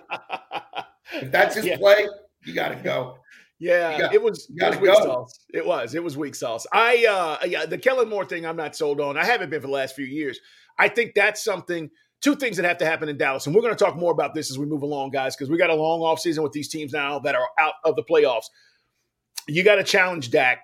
if 1.12 1.32
that's 1.32 1.56
his 1.56 1.66
yeah. 1.66 1.76
play, 1.76 2.08
you 2.44 2.54
got 2.54 2.68
to 2.68 2.76
go. 2.76 3.18
Yeah, 3.60 3.98
got, 3.98 4.14
it 4.14 4.22
was. 4.22 4.48
It 4.56 4.64
was 4.64 4.78
weak 4.78 4.92
go. 4.92 5.02
sauce. 5.02 5.40
It 5.52 5.66
was. 5.66 5.94
It 5.94 6.02
was 6.02 6.16
weak 6.16 6.34
sauce. 6.34 6.66
I 6.72 7.06
uh 7.06 7.46
yeah, 7.46 7.66
the 7.66 7.78
Kellen 7.78 8.08
Moore 8.08 8.24
thing. 8.24 8.46
I'm 8.46 8.56
not 8.56 8.76
sold 8.76 9.00
on. 9.00 9.16
I 9.16 9.24
haven't 9.24 9.50
been 9.50 9.60
for 9.60 9.66
the 9.66 9.72
last 9.72 9.96
few 9.96 10.04
years. 10.04 10.38
I 10.78 10.88
think 10.88 11.12
that's 11.14 11.42
something. 11.42 11.90
Two 12.20 12.34
things 12.34 12.56
that 12.56 12.66
have 12.66 12.78
to 12.78 12.84
happen 12.84 13.08
in 13.08 13.16
Dallas, 13.16 13.46
and 13.46 13.54
we're 13.54 13.62
going 13.62 13.74
to 13.74 13.84
talk 13.84 13.96
more 13.96 14.10
about 14.10 14.34
this 14.34 14.50
as 14.50 14.58
we 14.58 14.66
move 14.66 14.82
along, 14.82 15.10
guys, 15.10 15.36
because 15.36 15.48
we 15.48 15.56
got 15.56 15.70
a 15.70 15.74
long 15.74 16.00
off 16.00 16.18
season 16.18 16.42
with 16.42 16.50
these 16.50 16.68
teams 16.68 16.92
now 16.92 17.20
that 17.20 17.36
are 17.36 17.46
out 17.60 17.74
of 17.84 17.94
the 17.94 18.02
playoffs. 18.02 18.46
You 19.46 19.62
got 19.62 19.76
to 19.76 19.84
challenge 19.84 20.30
Dak. 20.30 20.58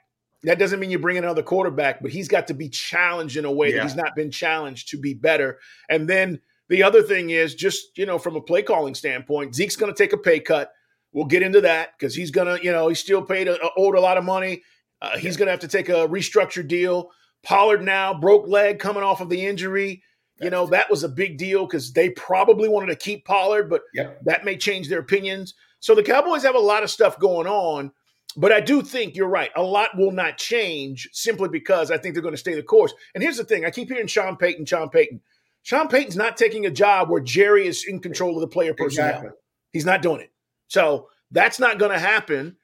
That 0.45 0.59
doesn't 0.59 0.81
mean 0.81 0.91
you 0.91 0.99
bring 0.99 1.17
in 1.17 1.25
another 1.25 1.43
quarterback, 1.43 2.01
but 2.01 2.11
he's 2.11 2.29
got 2.29 2.47
to 2.49 2.55
be 2.55 2.69
challenged 2.69 3.37
in 3.37 3.45
a 3.45 3.53
way 3.53 3.71
yeah. 3.71 3.77
that 3.77 3.83
he's 3.85 3.97
not 3.97 4.15
been 4.15 4.31
challenged 4.31 4.89
to 4.91 4.99
be 4.99 5.15
better. 5.15 5.59
And 5.89 6.09
then 6.09 6.41
the 6.69 6.83
other 6.83 7.03
thing 7.03 7.31
is 7.31 7.55
just, 7.55 7.97
you 7.99 8.07
know, 8.07 8.19
from 8.19 8.37
a 8.37 8.41
play 8.41 8.63
calling 8.63 8.95
standpoint, 8.95 9.55
Zeke's 9.55 9.77
going 9.77 9.93
to 9.93 9.97
take 9.97 10.13
a 10.13 10.19
pay 10.19 10.41
cut. 10.41 10.73
We'll 11.13 11.27
get 11.27 11.43
into 11.43 11.61
that 11.63 11.91
because 11.99 12.15
he's 12.15 12.31
going 12.31 12.47
to, 12.47 12.65
you 12.65 12.73
know, 12.73 12.89
he's 12.89 13.01
still 13.01 13.23
paid 13.23 13.49
a, 13.49 13.59
owed 13.77 13.97
a 13.97 14.01
lot 14.01 14.19
of 14.19 14.25
money. 14.25 14.63
Uh, 15.01 15.19
he's 15.19 15.37
going 15.37 15.47
to 15.47 15.53
have 15.53 15.61
to 15.61 15.69
take 15.69 15.89
a 15.89 16.09
restructured 16.09 16.69
deal. 16.69 17.11
Pollard 17.43 17.83
now 17.83 18.15
broke 18.15 18.49
leg 18.49 18.79
coming 18.79 19.03
off 19.03 19.21
of 19.21 19.29
the 19.29 19.45
injury. 19.47 20.03
You 20.41 20.51
know, 20.51 20.67
that 20.67 20.91
was 20.91 21.05
a 21.05 21.09
big 21.09 21.39
deal 21.39 21.67
because 21.67 21.93
they 21.93 22.11
probably 22.11 22.69
wanted 22.69 22.87
to 22.87 22.97
keep 22.97 23.25
Pollard, 23.25 23.71
but 23.71 23.83
yep. 23.95 24.21
that 24.25 24.45
may 24.45 24.57
change 24.57 24.89
their 24.89 24.99
opinions. 24.99 25.55
So 25.79 25.95
the 25.95 26.03
Cowboys 26.03 26.43
have 26.43 26.57
a 26.57 26.59
lot 26.59 26.83
of 26.83 26.91
stuff 26.91 27.19
going 27.21 27.47
on, 27.47 27.93
but 28.37 28.53
I 28.53 28.61
do 28.61 28.83
think 28.83 29.17
you're 29.17 29.29
right. 29.29 29.51
A 29.57 29.63
lot 29.63 29.97
will 29.97 30.11
not 30.11 30.39
change 30.39 31.09
simply 31.13 31.49
because 31.49 31.91
I 31.91 31.99
think 31.99 32.15
they're 32.15 32.23
going 32.23 32.35
to 32.35 32.39
stay 32.39 32.55
the 32.55 32.63
course. 32.63 32.93
And 33.15 33.23
here's 33.23 33.37
the 33.37 33.45
thing 33.45 33.65
I 33.65 33.71
keep 33.71 33.89
hearing 33.89 34.07
Sean 34.07 34.37
Payton, 34.37 34.67
Sean 34.67 34.89
Payton. 34.89 35.21
Sean 35.63 35.89
Payton's 35.89 36.17
not 36.17 36.37
taking 36.37 36.67
a 36.67 36.71
job 36.71 37.09
where 37.09 37.23
Jerry 37.23 37.67
is 37.67 37.85
in 37.85 38.01
control 38.01 38.35
of 38.35 38.41
the 38.41 38.49
player 38.49 38.75
personnel. 38.75 39.09
Exactly. 39.09 39.31
He's 39.73 39.87
not 39.87 40.03
doing 40.03 40.21
it. 40.21 40.31
So 40.69 41.09
that's 41.31 41.59
not 41.59 41.79
going 41.79 41.93
to 41.93 41.99
happen 41.99 42.57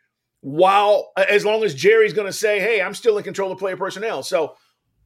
while, 0.42 1.12
uh, 1.16 1.24
as 1.28 1.44
long 1.44 1.64
as 1.64 1.74
Jerry's 1.74 2.12
going 2.12 2.26
to 2.26 2.32
say, 2.32 2.60
hey, 2.60 2.82
I'm 2.82 2.94
still 2.94 3.16
in 3.16 3.24
control 3.24 3.52
of 3.52 3.58
player 3.58 3.76
personnel. 3.76 4.22
So 4.22 4.56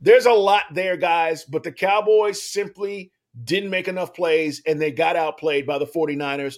there's 0.00 0.26
a 0.26 0.32
lot 0.32 0.64
there, 0.72 0.96
guys, 0.96 1.44
but 1.44 1.62
the 1.62 1.72
Cowboys 1.72 2.42
simply 2.42 3.12
didn't 3.42 3.70
make 3.70 3.88
enough 3.88 4.14
plays 4.14 4.62
and 4.66 4.80
they 4.80 4.90
got 4.90 5.16
outplayed 5.16 5.66
by 5.66 5.78
the 5.78 5.86
49ers. 5.86 6.56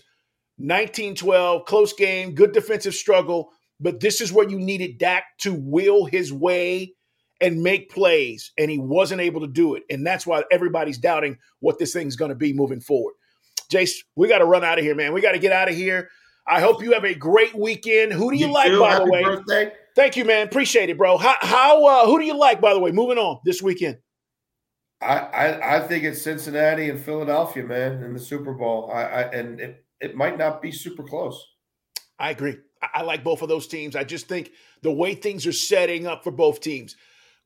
19 0.59 1.14
12, 1.14 1.64
close 1.66 1.92
game, 1.92 2.35
good 2.35 2.53
defensive 2.53 2.95
struggle, 2.95 3.51
but 3.81 4.01
this 4.01 4.21
is 4.21 4.33
where 4.33 4.49
you 4.49 4.59
needed 4.59 4.99
Dak 4.99 5.25
to 5.39 5.55
will 5.55 6.05
his 6.05 6.33
way 6.33 6.95
and 7.41 7.62
make 7.62 7.91
plays, 7.91 8.53
and 8.59 8.71
he 8.71 8.79
wasn't 8.79 9.21
able 9.21 9.43
to 9.43 9.47
do 9.47 9.75
it. 9.75 9.83
And 9.91 10.07
that's 10.07 10.27
why 10.27 10.43
everybody's 10.51 10.99
doubting 10.99 11.37
what 11.61 11.79
this 11.79 11.93
thing's 11.93 12.17
going 12.17 12.31
to 12.31 12.35
be 12.35 12.53
moving 12.53 12.81
forward. 12.81 13.15
Jace, 13.71 13.93
we 14.15 14.29
got 14.29 14.39
to 14.39 14.47
run 14.47 14.65
out 14.65 14.79
of 14.79 14.85
here, 14.85 14.95
man. 14.95 15.12
We 15.12 15.21
got 15.21 15.33
to 15.33 15.39
get 15.39 15.53
out 15.53 15.69
of 15.69 15.75
here. 15.75 16.09
I 16.47 16.61
hope 16.61 16.83
you 16.83 16.93
have 16.93 17.05
a 17.05 17.15
great 17.15 17.55
weekend. 17.55 18.12
Who 18.12 18.31
do 18.31 18.37
you, 18.37 18.47
you 18.47 18.53
like, 18.53 18.71
by 18.79 18.93
Happy 18.93 19.05
the 19.05 19.11
way? 19.11 19.23
Birthday. 19.25 19.73
Thank 19.97 20.17
you, 20.17 20.25
man. 20.25 20.47
Appreciate 20.47 20.91
it, 20.91 20.97
bro. 20.97 21.19
How, 21.19 21.35
how 21.41 21.85
uh, 21.85 22.07
who 22.07 22.19
do 22.19 22.25
you 22.25 22.39
like, 22.39 22.61
by 22.61 22.73
the 22.73 22.79
way? 22.79 22.93
Moving 22.93 23.19
on 23.19 23.41
this 23.45 23.61
weekend. 23.61 23.99
I, 25.01 25.19
I, 25.19 25.77
I 25.77 25.81
think 25.89 26.05
it's 26.05 26.23
Cincinnati 26.23 26.89
and 26.89 27.01
Philadelphia, 27.01 27.65
man, 27.65 28.03
in 28.03 28.15
the 28.15 28.21
Super 28.21 28.55
Bowl. 28.55 28.91
I, 28.93 29.03
I 29.03 29.23
and 29.33 29.61
it, 29.61 29.85
it 30.01 30.15
might 30.15 30.39
not 30.39 30.62
be 30.62 30.71
super 30.71 31.03
close. 31.03 31.45
I 32.19 32.31
agree. 32.31 32.57
I, 32.83 33.03
like 33.03 33.25
both 33.25 33.43
of 33.43 33.49
those 33.49 33.67
teams. 33.67 33.97
I 33.97 34.05
just 34.05 34.29
think 34.29 34.53
the 34.83 34.93
way 34.93 35.15
things 35.15 35.47
are 35.47 35.53
setting 35.53 36.07
up 36.07 36.23
for 36.23 36.31
both 36.31 36.61
teams. 36.61 36.97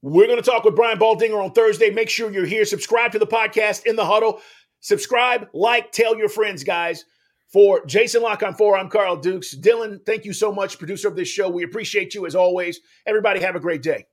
We're 0.02 0.26
going 0.26 0.42
to 0.42 0.50
talk 0.50 0.64
with 0.64 0.76
Brian 0.76 0.98
Baldinger 0.98 1.42
on 1.42 1.52
Thursday. 1.52 1.90
Make 1.90 2.08
sure 2.08 2.30
you're 2.30 2.46
here. 2.46 2.64
Subscribe 2.64 3.12
to 3.12 3.18
the 3.18 3.26
podcast 3.26 3.86
in 3.86 3.96
the 3.96 4.04
huddle. 4.04 4.40
Subscribe, 4.80 5.48
like, 5.52 5.92
tell 5.92 6.16
your 6.16 6.28
friends, 6.28 6.64
guys. 6.64 7.04
For 7.48 7.84
Jason 7.84 8.22
La 8.22 8.36
Canfora, 8.36 8.78
I'm 8.78 8.88
Carl 8.88 9.16
Dukes. 9.16 9.56
Dylan, 9.56 10.04
thank 10.06 10.24
you 10.24 10.32
so 10.32 10.52
much, 10.52 10.78
producer 10.78 11.08
of 11.08 11.16
this 11.16 11.28
show. 11.28 11.48
We 11.48 11.64
appreciate 11.64 12.14
you 12.14 12.24
as 12.24 12.36
always. 12.36 12.80
Everybody, 13.06 13.40
have 13.40 13.56
a 13.56 13.60
great 13.60 13.82
day. 13.82 14.06